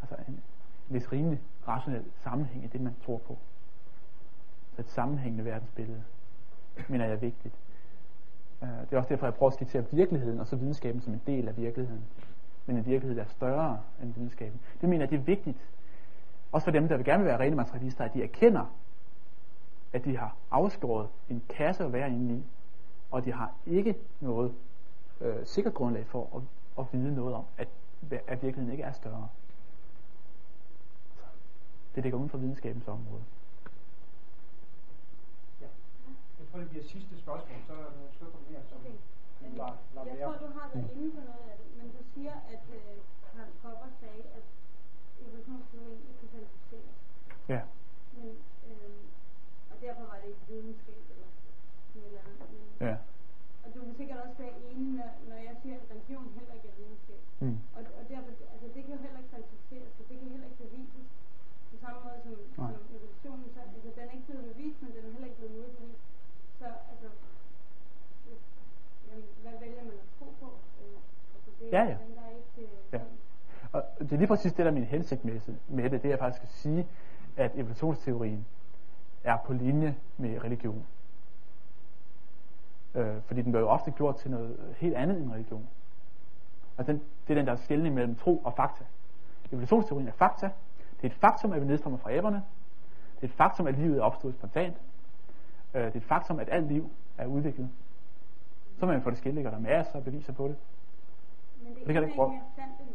altså 0.03 0.17
en 0.29 0.43
vis 0.89 1.13
rimelig 1.13 1.41
rationel 1.69 2.05
sammenhæng 2.23 2.65
i 2.65 2.67
det, 2.67 2.81
man 2.81 2.95
tror 3.05 3.19
på. 3.19 3.39
Så 4.77 4.81
et 4.83 4.91
sammenhængende 4.91 5.45
verdensbillede, 5.45 6.03
mener 6.89 7.05
jeg 7.05 7.15
er 7.15 7.19
vigtigt. 7.19 7.55
Øh, 8.63 8.69
det 8.69 8.93
er 8.93 8.97
også 8.97 9.09
derfor, 9.09 9.27
jeg 9.27 9.35
prøver 9.35 9.51
at 9.51 9.55
skitsere 9.55 9.85
virkeligheden 9.91 10.41
og 10.41 10.47
så 10.47 10.57
videnskaben 10.57 11.01
som 11.01 11.13
en 11.13 11.23
del 11.27 11.49
af 11.49 11.57
virkeligheden. 11.57 12.05
Men 12.67 12.77
en 12.77 12.87
virkelighed, 12.87 13.17
der 13.17 13.25
er 13.25 13.29
større 13.29 13.81
end 14.03 14.15
videnskaben. 14.15 14.61
Det 14.81 14.89
mener 14.89 15.03
jeg, 15.03 15.11
det 15.11 15.19
er 15.19 15.23
vigtigt. 15.23 15.59
Også 16.53 16.65
for 16.65 16.73
dem, 16.73 16.89
der 16.89 16.97
vil 16.97 17.05
gerne 17.05 17.25
være 17.25 17.39
rene 17.41 17.57
materialister, 17.57 18.05
at 18.05 18.15
de 18.15 18.23
erkender, 18.23 18.75
at 19.93 20.05
de 20.05 20.17
har 20.17 20.37
afskåret 20.51 21.09
en 21.29 21.43
kasse 21.49 21.85
at 21.85 21.93
være 21.93 22.09
inde 22.09 22.35
i, 22.35 22.45
og 23.15 23.25
de 23.25 23.33
har 23.33 23.55
ikke 23.67 23.95
noget 24.21 24.55
øh, 25.21 25.47
sikkert 25.47 25.75
grundlag 25.75 26.07
for 26.07 26.23
at, 26.37 26.43
at 26.79 26.85
vide 26.93 27.15
noget 27.15 27.35
om, 27.35 27.45
at, 27.59 27.69
at 28.11 28.43
virkeligheden 28.43 28.71
ikke 28.71 28.83
er 28.83 28.93
større. 28.93 29.29
Så 31.17 31.23
det 31.95 32.03
ligger 32.03 32.19
uden 32.19 32.31
for 32.31 32.39
videnskabens 32.39 32.89
område. 32.89 33.25
Ja. 35.61 35.67
Jeg 36.39 36.47
tror, 36.51 36.59
det 36.59 36.69
bliver 36.69 36.85
sidste 36.85 37.19
spørgsmål, 37.19 37.59
så 37.67 37.73
er 37.73 37.77
der 37.77 37.91
nogle 37.99 38.13
stykker 38.17 38.39
mere, 38.51 38.63
som 38.71 38.79
Okay. 38.79 39.57
lader, 39.57 39.77
lader 39.95 40.15
Jeg 40.15 40.27
tror, 40.27 40.47
du 40.47 40.51
har 40.59 40.71
været 40.75 40.91
inde 40.97 41.11
på 41.17 41.21
noget 41.31 41.45
af 41.51 41.57
det, 41.61 41.67
men 41.79 41.87
du 41.97 42.03
siger, 42.15 42.35
at 42.55 42.65
øh, 42.79 42.97
Karl 43.33 43.51
Popper 43.63 43.91
sagde, 44.01 44.23
at 44.39 44.45
evolutionsteorien 45.21 46.03
ikke 46.09 46.19
kan 46.21 46.29
kvalificeres. 46.35 46.97
Ja. 47.49 47.63
Men, 48.17 48.29
øh, 48.69 49.01
og 49.71 49.77
derfor 49.81 50.05
var 50.11 50.19
det 50.23 50.29
ikke 50.33 50.45
videnskab 50.49 51.03
eller 51.15 51.29
sådan 51.95 52.03
et 52.03 52.09
eller 52.11 52.23
andet. 52.27 52.47
Men, 52.53 52.89
Ja. 52.89 52.95
og 53.65 53.69
du 53.75 53.79
vil 53.87 53.95
sikkert 54.01 54.19
også 54.27 54.39
være 54.45 54.55
enig, 54.71 54.91
når, 55.01 55.11
når 55.31 55.39
jeg 55.49 55.55
siger, 55.63 55.77
at 55.81 55.85
religion 55.93 56.27
heller 56.39 56.55
ikke 56.59 56.69
er 56.73 56.77
videnskab. 56.81 57.21
Mm. 57.45 57.59
Og, 57.77 57.83
og 57.99 58.03
derfor, 58.13 58.31
altså 58.53 58.67
det 58.75 58.81
kan 58.85 58.93
jo 58.97 59.01
heller 59.05 59.19
ikke 59.23 59.33
kvalificeres, 59.35 59.91
så 59.97 60.03
det 60.09 60.15
kan 60.21 60.27
heller 60.35 60.49
ikke 60.51 60.61
bevises. 60.67 61.09
På 61.71 61.77
samme 61.85 61.99
måde 62.07 62.19
som, 62.25 62.33
Nej. 62.63 62.73
som 62.75 62.83
evolutionen, 62.97 63.47
så 63.55 63.59
altså, 63.65 63.79
den 63.97 64.05
er 64.11 64.15
ikke 64.17 64.27
blevet 64.31 64.45
bevist, 64.53 64.79
men 64.83 64.91
den 64.97 65.03
er 65.07 65.13
heller 65.15 65.29
ikke 65.31 65.41
blevet 65.41 65.55
modbevist. 65.61 66.03
Så 66.61 66.67
altså, 66.93 67.09
jamen, 69.09 69.25
hvad 69.43 69.53
vælger 69.65 69.85
man 69.91 69.97
at 70.05 70.09
tro 70.19 70.27
på? 70.43 70.49
Øh, 70.83 70.99
altså, 71.35 71.51
det, 71.59 71.67
Ja, 71.77 71.83
ja. 71.91 71.97
Den, 72.07 72.13
der 72.19 72.23
er 72.31 72.35
ikke, 72.41 72.73
øh, 72.73 72.79
Ja. 72.93 73.01
Og 73.73 73.83
det 73.99 74.13
er 74.13 74.17
lige 74.17 74.29
præcis 74.35 74.53
det, 74.53 74.65
der 74.65 74.71
er 74.71 74.75
min 74.81 74.85
hensigt 74.85 75.25
med, 75.25 75.41
med 75.69 75.91
det, 75.91 76.03
det 76.03 76.13
er 76.13 76.17
faktisk 76.17 76.43
at 76.43 76.49
sige, 76.49 76.87
at 77.37 77.51
evolutionsteorien 77.55 78.47
er 79.25 79.37
på 79.47 79.53
linje 79.53 79.97
med 80.17 80.45
religion. 80.45 80.87
Øh, 82.95 83.23
fordi 83.27 83.43
den 83.43 83.53
bliver 83.53 83.63
jo 83.63 83.69
ofte 83.69 83.91
gjort 83.91 84.17
til 84.17 84.31
noget 84.31 84.57
helt 84.77 84.95
andet 84.95 85.17
end 85.21 85.33
religion. 85.33 85.67
Og 86.77 86.87
den, 86.87 87.03
det 87.29 87.35
er 87.35 87.35
den 87.35 87.47
der 87.47 87.57
skældning 87.57 87.95
mellem 87.95 88.17
tro 88.17 88.37
og 88.45 88.53
fakta. 88.53 88.85
Evolutionsteorien 89.53 90.09
er 90.09 90.13
fakta. 90.13 90.51
Det 90.97 91.03
er 91.03 91.07
et 91.07 91.15
faktum, 91.21 91.53
at 91.53 91.61
vi 91.61 91.67
nedstammer 91.67 91.99
fra 91.99 92.13
æberne. 92.13 92.43
Det 93.17 93.23
er 93.23 93.27
et 93.27 93.33
faktum, 93.37 93.67
at 93.67 93.79
livet 93.79 93.99
er 93.99 94.03
opstået 94.03 94.35
spontant. 94.35 94.77
Øh, 95.75 95.85
det 95.85 95.93
er 95.93 95.97
et 95.97 96.03
faktum, 96.03 96.39
at 96.39 96.49
alt 96.53 96.69
liv 96.69 96.91
er 97.19 97.27
udviklet. 97.27 97.69
Så 98.79 98.87
man 98.87 99.03
få 99.03 99.11
det 99.11 99.19
skilt, 99.19 99.35
ligger 99.35 99.51
der 99.51 99.59
masser 99.59 99.97
af 99.97 100.05
beviser 100.05 100.33
på 100.33 100.49
det. 100.49 100.57
Men 101.63 101.75
det, 101.75 101.87
Det 101.87 101.87
kan 101.87 101.97
er 101.97 102.01
det 102.01 102.09
ikke 102.09 102.23
mere 102.23 102.41
sandt 102.57 102.81
end 102.81 102.89
det 102.89 102.95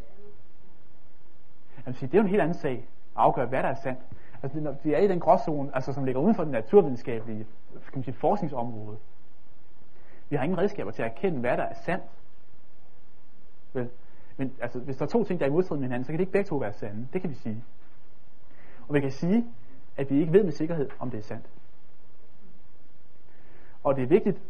andet. 1.86 2.14
Er 2.14 2.18
jo 2.18 2.22
en 2.22 2.28
helt 2.28 2.42
anden 2.42 2.58
sag 2.58 2.74
at 2.74 2.82
afgøre, 3.16 3.46
hvad 3.46 3.64
der 3.64 3.70
er 3.70 3.76
sandt. 3.76 4.00
Altså, 4.44 4.56
det, 4.56 4.64
når 4.64 4.76
vi 4.84 4.94
er 4.94 4.98
i 5.00 5.08
den 5.08 5.20
gråzone, 5.20 5.76
altså, 5.76 5.94
som 5.94 6.06
ligger 6.06 6.22
uden 6.22 6.36
for 6.36 6.44
den 6.44 6.52
naturvidenskabelige 6.52 7.48
skal 7.82 7.98
man 7.98 8.04
sige, 8.04 8.14
forskningsområde. 8.14 8.98
Vi 10.30 10.36
har 10.36 10.44
ingen 10.44 10.58
redskaber 10.58 10.92
til 10.92 11.02
at 11.02 11.12
erkende, 11.12 11.40
hvad 11.40 11.58
der 11.58 11.64
er 11.64 11.74
sandt. 11.74 12.04
Vel? 13.74 13.90
Men 14.38 14.56
altså, 14.62 14.80
hvis 14.80 14.98
der 14.98 15.06
er 15.06 15.10
to 15.10 15.24
ting, 15.24 15.40
der 15.40 15.46
er 15.46 15.50
i 15.50 15.54
modstrid 15.54 15.78
med 15.78 15.84
hinanden, 15.84 16.06
så 16.06 16.12
kan 16.12 16.18
det 16.18 16.22
ikke 16.22 16.32
begge 16.32 16.48
to 16.48 16.56
være 16.56 16.74
sande. 16.74 17.08
Det 17.14 17.22
kan 17.22 17.30
vi 17.30 17.36
sige. 17.36 17.64
Og 18.88 18.96
vi 18.96 19.00
kan 19.00 19.12
sige, 19.12 19.46
at 19.98 20.10
vi 20.10 20.20
ikke 20.20 20.34
ved 20.34 20.44
med 20.44 20.52
sikkerhed, 20.52 20.90
om 21.00 21.12
det 21.12 21.18
er 21.18 21.22
sandt. 21.22 21.46
Og 23.84 23.96
det 23.96 24.04
er 24.04 24.08
vigtigt 24.08 24.42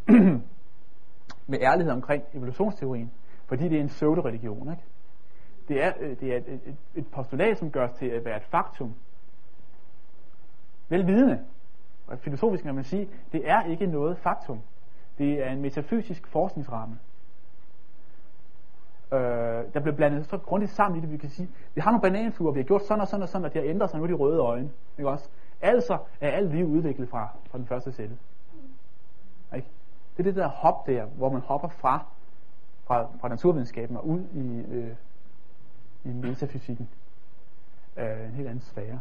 med 1.51 1.59
ærlighed 1.61 1.93
omkring 1.93 2.23
evolutionsteorien, 2.33 3.11
fordi 3.45 3.69
det 3.69 3.77
er 3.77 3.81
en 3.81 3.87
pseudo-religion. 3.87 4.71
Ikke? 4.71 4.83
Det 5.67 5.83
er, 5.83 5.93
øh, 5.99 6.19
det 6.19 6.33
er 6.33 6.37
et, 6.37 6.47
et, 6.47 6.75
et 6.95 7.07
postulat, 7.07 7.57
som 7.57 7.71
gørs 7.71 7.91
til 7.91 8.05
at 8.05 8.25
være 8.25 8.37
et 8.37 8.43
faktum. 8.43 8.95
Velvidende, 10.89 11.45
og 12.07 12.19
filosofisk 12.19 12.63
kan 12.63 12.75
man 12.75 12.83
sige, 12.83 13.09
det 13.31 13.49
er 13.49 13.63
ikke 13.63 13.85
noget 13.85 14.17
faktum. 14.17 14.61
Det 15.19 15.43
er 15.43 15.51
en 15.51 15.61
metafysisk 15.61 16.27
forskningsramme. 16.27 16.99
Øh, 19.13 19.19
der 19.73 19.79
bliver 19.79 19.95
blandet 19.95 20.25
så 20.25 20.37
grundigt 20.37 20.71
sammen 20.71 20.97
i 20.97 21.01
det, 21.01 21.11
vi 21.11 21.17
kan 21.17 21.29
sige, 21.29 21.49
vi 21.75 21.81
har 21.81 21.91
nogle 21.91 22.01
bananfluer, 22.01 22.51
vi 22.51 22.59
har 22.59 22.67
gjort 22.67 22.85
sådan 22.85 23.01
og 23.01 23.07
sådan 23.07 23.23
og 23.23 23.29
sådan, 23.29 23.45
og 23.45 23.53
de 23.53 23.59
har 23.59 23.65
ændret 23.65 23.89
sig 23.89 23.99
nu 23.99 24.07
de 24.07 24.13
røde 24.13 24.39
øjne. 24.39 24.69
Ikke 24.97 25.09
også? 25.09 25.29
Altså 25.61 25.97
er 26.21 26.31
alt 26.31 26.51
liv 26.55 26.65
udviklet 26.65 27.09
fra, 27.09 27.29
fra 27.51 27.57
den 27.57 27.67
første 27.67 27.91
celle. 27.91 28.17
Ikke? 29.55 29.67
Det 30.17 30.19
er 30.19 30.23
det 30.23 30.35
der 30.35 30.47
hop 30.47 30.87
der, 30.87 31.05
hvor 31.05 31.29
man 31.29 31.41
hopper 31.41 31.67
fra, 31.67 32.05
fra, 32.83 33.07
fra 33.21 33.27
naturvidenskaben 33.27 33.97
og 33.97 34.07
ud 34.07 34.23
i, 34.33 34.73
øh, 34.73 34.95
i 36.03 36.09
metafysikken. 36.09 36.89
Øh, 37.97 38.25
en 38.25 38.31
helt 38.31 38.47
anden 38.47 38.61
sfære. 38.61 38.99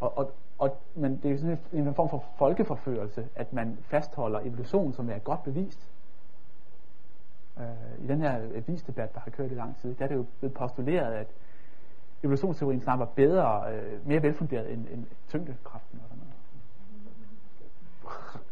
Og, 0.00 0.18
og, 0.18 0.32
og, 0.60 0.76
men 0.94 1.16
det 1.22 1.32
er 1.32 1.38
sådan 1.38 1.58
en, 1.72 1.88
en 1.88 1.94
form 1.94 2.08
for 2.08 2.24
folkeforførelse, 2.38 3.28
at 3.34 3.52
man 3.52 3.78
fastholder 3.82 4.40
evolution, 4.40 4.92
som 4.92 5.10
er 5.10 5.18
godt 5.18 5.42
bevist. 5.42 5.90
Øh, 7.58 8.04
I 8.04 8.06
den 8.06 8.20
her 8.20 8.32
avisdebat, 8.54 9.14
der 9.14 9.20
har 9.20 9.30
kørt 9.30 9.50
i 9.50 9.54
lang 9.54 9.76
tid, 9.76 9.94
der 9.94 10.04
er 10.04 10.08
det 10.08 10.14
jo 10.14 10.26
blevet 10.38 10.54
postuleret, 10.54 11.12
at 11.12 11.26
evolutionsteorien 12.22 12.80
snart 12.80 12.98
var 12.98 13.04
bedre, 13.04 13.74
øh, 13.74 14.08
mere 14.08 14.22
velfunderet 14.22 14.72
end, 14.72 14.86
end 14.90 15.06
tyngdekraften 15.28 15.98
og 16.02 16.08
sådan 16.08 16.18
noget. 16.18 16.34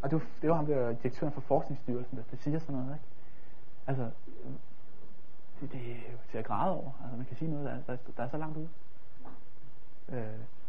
Og 0.03 0.11
det 0.11 0.19
var, 0.21 0.27
det 0.43 0.51
var 0.51 0.57
ham 0.57 0.67
der 0.67 0.93
direktøren 0.93 1.33
for 1.33 1.41
Forskningsstyrelsen, 1.41 2.17
der, 2.17 2.23
der 2.31 2.37
siger 2.37 2.59
sådan 2.59 2.75
noget, 2.75 2.93
ikke? 2.95 3.05
Altså, 3.87 4.03
øh, 4.45 4.51
det, 5.61 5.73
det 5.73 5.81
er 5.91 6.13
jo 6.13 6.19
til 6.31 6.39
at 6.39 6.45
græde 6.45 6.73
over. 6.75 6.91
Altså, 7.03 7.17
man 7.17 7.27
kan 7.27 7.37
sige 7.37 7.51
noget, 7.51 7.67
der, 7.67 7.77
der, 7.87 7.93
er- 7.93 8.13
der 8.17 8.23
er 8.23 8.29
så 8.29 8.37
langt 8.37 8.57
ude. 8.57 8.69
Øh, 10.09 10.23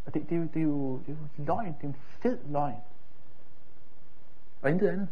og 0.05 0.13
det, 0.13 0.29
det, 0.29 0.35
er 0.35 0.39
jo, 0.39 0.47
det, 0.53 0.59
er 0.59 0.63
jo, 0.63 0.97
det 0.97 1.09
er 1.09 1.15
jo 1.38 1.43
løgn. 1.43 1.73
Det 1.73 1.83
er 1.83 1.88
en 1.88 1.95
fed 2.21 2.38
løgn. 2.45 2.81
Og 4.62 4.69
intet 4.69 4.88
andet. 4.88 5.07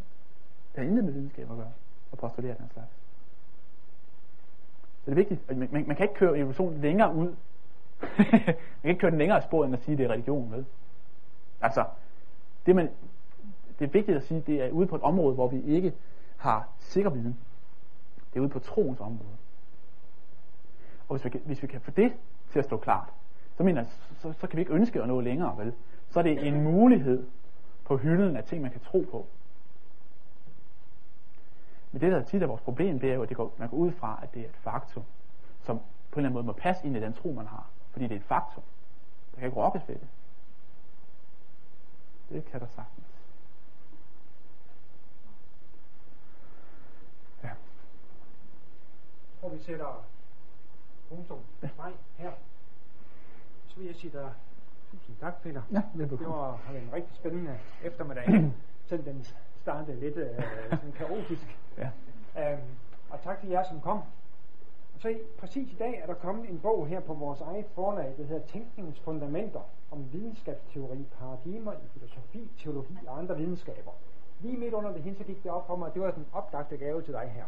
Det 0.71 0.84
har 0.84 0.89
intet 0.89 1.04
med 1.06 1.13
videnskab 1.13 1.52
at 1.52 1.58
gøre. 1.58 1.71
At 2.12 2.17
postulere 2.17 2.56
den 2.58 2.69
slags. 2.73 2.89
Så 5.06 5.06
det 5.06 5.12
er 5.12 5.15
vigtigt. 5.15 5.41
at 5.47 5.58
Man, 5.58 5.69
man, 5.71 5.88
man 5.88 5.95
kan 5.95 6.04
ikke 6.04 6.15
køre 6.15 6.38
evolutionen 6.38 6.82
længere 6.82 7.15
ud. 7.15 7.28
man 8.17 8.56
kan 8.82 8.89
ikke 8.89 9.00
køre 9.00 9.12
den 9.12 9.19
længere 9.19 9.41
spor, 9.41 9.65
end 9.65 9.73
at 9.73 9.84
sige, 9.84 9.93
at 9.93 9.97
det 9.97 10.06
er 10.06 10.10
religion 10.10 10.52
vel? 10.52 10.65
Altså, 11.62 11.86
det, 12.65 12.76
man, 12.76 12.89
det 13.80 13.86
er 13.86 13.89
vigtigt 13.89 14.17
at 14.17 14.23
sige, 14.23 14.43
det 14.47 14.63
er 14.63 14.71
ude 14.71 14.88
på 14.88 14.95
et 14.95 15.02
område, 15.02 15.36
hvor 15.36 15.47
vi 15.47 15.62
ikke 15.62 15.93
har 16.38 16.69
sikker 16.80 17.10
viden. 17.10 17.38
Det 18.34 18.39
er 18.39 18.41
ude 18.41 18.50
på 18.50 18.60
troens 18.60 19.00
område. 19.00 19.38
Og 21.08 21.15
hvis 21.15 21.26
vi, 21.26 21.30
kan, 21.30 21.41
hvis 21.45 21.62
vi 21.62 21.67
kan 21.67 21.82
få 21.82 21.91
det 21.91 22.13
til 22.52 22.60
at 22.60 22.65
stå 22.65 22.78
klart, 22.78 23.13
så 23.58 23.63
mener 23.63 23.86
så, 24.22 24.34
så 24.34 24.48
kan 24.48 24.58
vi 24.58 24.62
ikke 24.62 24.74
ønske 24.74 25.02
at 25.02 25.08
nå 25.08 25.22
længere, 25.22 25.58
vel? 25.58 25.74
Så 26.10 26.20
er 26.20 26.24
det 26.24 26.48
en 26.48 26.63
mulighed 26.63 27.28
på 27.86 27.98
hylden 27.98 28.38
af 28.38 28.43
ting, 28.43 28.62
man 28.62 28.72
kan 28.72 28.82
tro 28.82 29.06
på. 29.12 29.28
Men 31.91 32.02
det, 32.02 32.12
der 32.12 32.24
tit 32.24 32.43
er 32.43 32.48
vores 32.48 32.62
problem, 32.62 33.00
det 33.00 33.12
er 33.12 33.15
jo, 33.15 33.24
at 33.24 33.30
det 33.30 33.38
går, 33.38 33.54
man 33.58 33.70
går 33.70 33.78
ud 33.78 33.91
fra, 33.91 34.20
at 34.24 34.34
det 34.34 34.41
er 34.41 34.46
et 34.46 34.56
faktum, 34.56 35.04
som 35.63 35.78
på 35.78 35.84
en 36.20 36.26
eller 36.26 36.30
anden 36.30 36.34
måde 36.34 36.46
må 36.46 36.54
passe 36.54 36.86
ind 36.86 36.98
i 36.98 37.00
den 37.00 37.13
tro, 37.13 37.32
man 37.32 37.48
har. 37.48 37.67
Fordi 37.91 38.08
det 38.08 38.12
er 38.12 38.20
et 38.20 38.26
faktum. 38.26 38.63
Der 39.32 39.39
kan 39.39 39.48
ikke 39.48 39.62
rokkes 39.62 39.88
ved 39.88 39.96
det. 39.96 40.08
Det 42.30 42.46
kan 42.46 42.60
der 42.60 42.67
sagtens. 42.76 43.08
Ja. 47.43 47.50
Tror, 49.41 49.50
vi 49.50 49.60
sætter 49.60 50.06
punktum. 51.10 51.39
Nej, 51.78 51.91
her. 52.17 52.32
Så 53.78 53.82
vil 53.82 53.88
jeg 53.88 53.96
sige 53.96 54.12
dig 54.12 54.30
tusind 54.92 55.16
tak, 55.18 55.42
Peter. 55.42 55.62
Ja, 55.72 55.76
Det 55.78 55.86
velbekomme. 56.00 56.36
var 56.36 56.52
har 56.66 56.74
været 56.74 56.84
en 56.86 56.94
rigtig 56.94 57.16
spændende 57.16 57.58
eftermiddag. 57.84 58.52
Selvom 58.90 59.06
den 59.06 59.26
startede 59.62 60.00
lidt 60.00 60.18
øh, 60.18 60.30
sådan 60.70 60.92
kaotisk. 60.92 61.58
Ja. 61.78 61.90
Øhm, 62.52 62.62
og 63.10 63.22
tak 63.24 63.40
til 63.40 63.50
jer, 63.50 63.63
som 63.63 63.82
kom. 63.82 64.02
Så 65.00 65.10
i, 65.10 65.18
præcis 65.40 65.72
i 65.72 65.76
dag 65.76 66.00
er 66.04 66.06
der 66.06 66.13
kommet 66.13 66.50
en 66.50 66.60
bog 66.60 66.88
her 66.88 67.00
på 67.00 67.13
vores 67.13 67.42
eget 67.42 67.66
forlag, 67.76 68.13
der 68.18 68.24
hedder 68.26 68.46
Tænkningens 68.48 69.00
Fundamenter 69.00 69.62
om 69.92 70.13
videnskabsteori, 70.13 71.06
paradigmer 71.20 71.74
i 71.74 71.88
filosofi, 71.94 72.52
teologi 72.58 72.98
og 73.08 73.18
andre 73.20 73.38
videnskaber. 73.38 73.92
Lige 74.40 74.58
midt 74.58 74.74
under 74.74 74.94
det 74.94 75.02
hende, 75.02 75.18
så 75.18 75.24
gik 75.24 75.44
det 75.44 75.52
op 75.52 75.68
for 75.68 75.76
mig, 75.76 75.88
at 75.88 75.94
det 75.94 76.02
var 76.02 76.12
den 76.12 76.26
oplagte 76.34 76.78
gave 76.78 77.02
til 77.02 77.13
dig 77.13 77.32
her. 77.36 77.46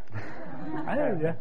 Ej, 0.88 1.18
ja. 1.22 1.34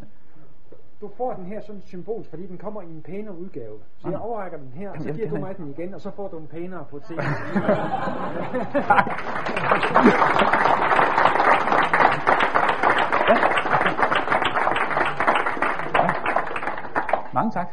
Du 1.01 1.09
får 1.17 1.33
den 1.33 1.47
her 1.47 1.61
sådan 1.61 1.83
symbolsk, 1.83 2.31
fordi 2.31 2.47
den 2.47 2.59
kommer 2.59 2.83
i 2.83 2.85
en 2.85 3.03
pænere 3.03 3.39
udgave. 3.39 3.79
Så 3.97 4.09
jeg 4.09 4.19
overrækker 4.19 4.59
den 4.59 4.73
her, 4.75 4.91
og 4.91 4.97
så 5.03 5.13
giver 5.13 5.29
du 5.31 5.37
mig 5.37 5.57
den 5.57 5.71
igen, 5.71 5.95
og 5.95 6.01
så 6.01 6.11
får 6.11 6.29
du 6.29 6.39
en 6.39 6.47
pænere 6.47 6.85
på 6.91 7.01
senere. 7.09 7.25
Mange 17.35 17.51
tak. 17.51 17.69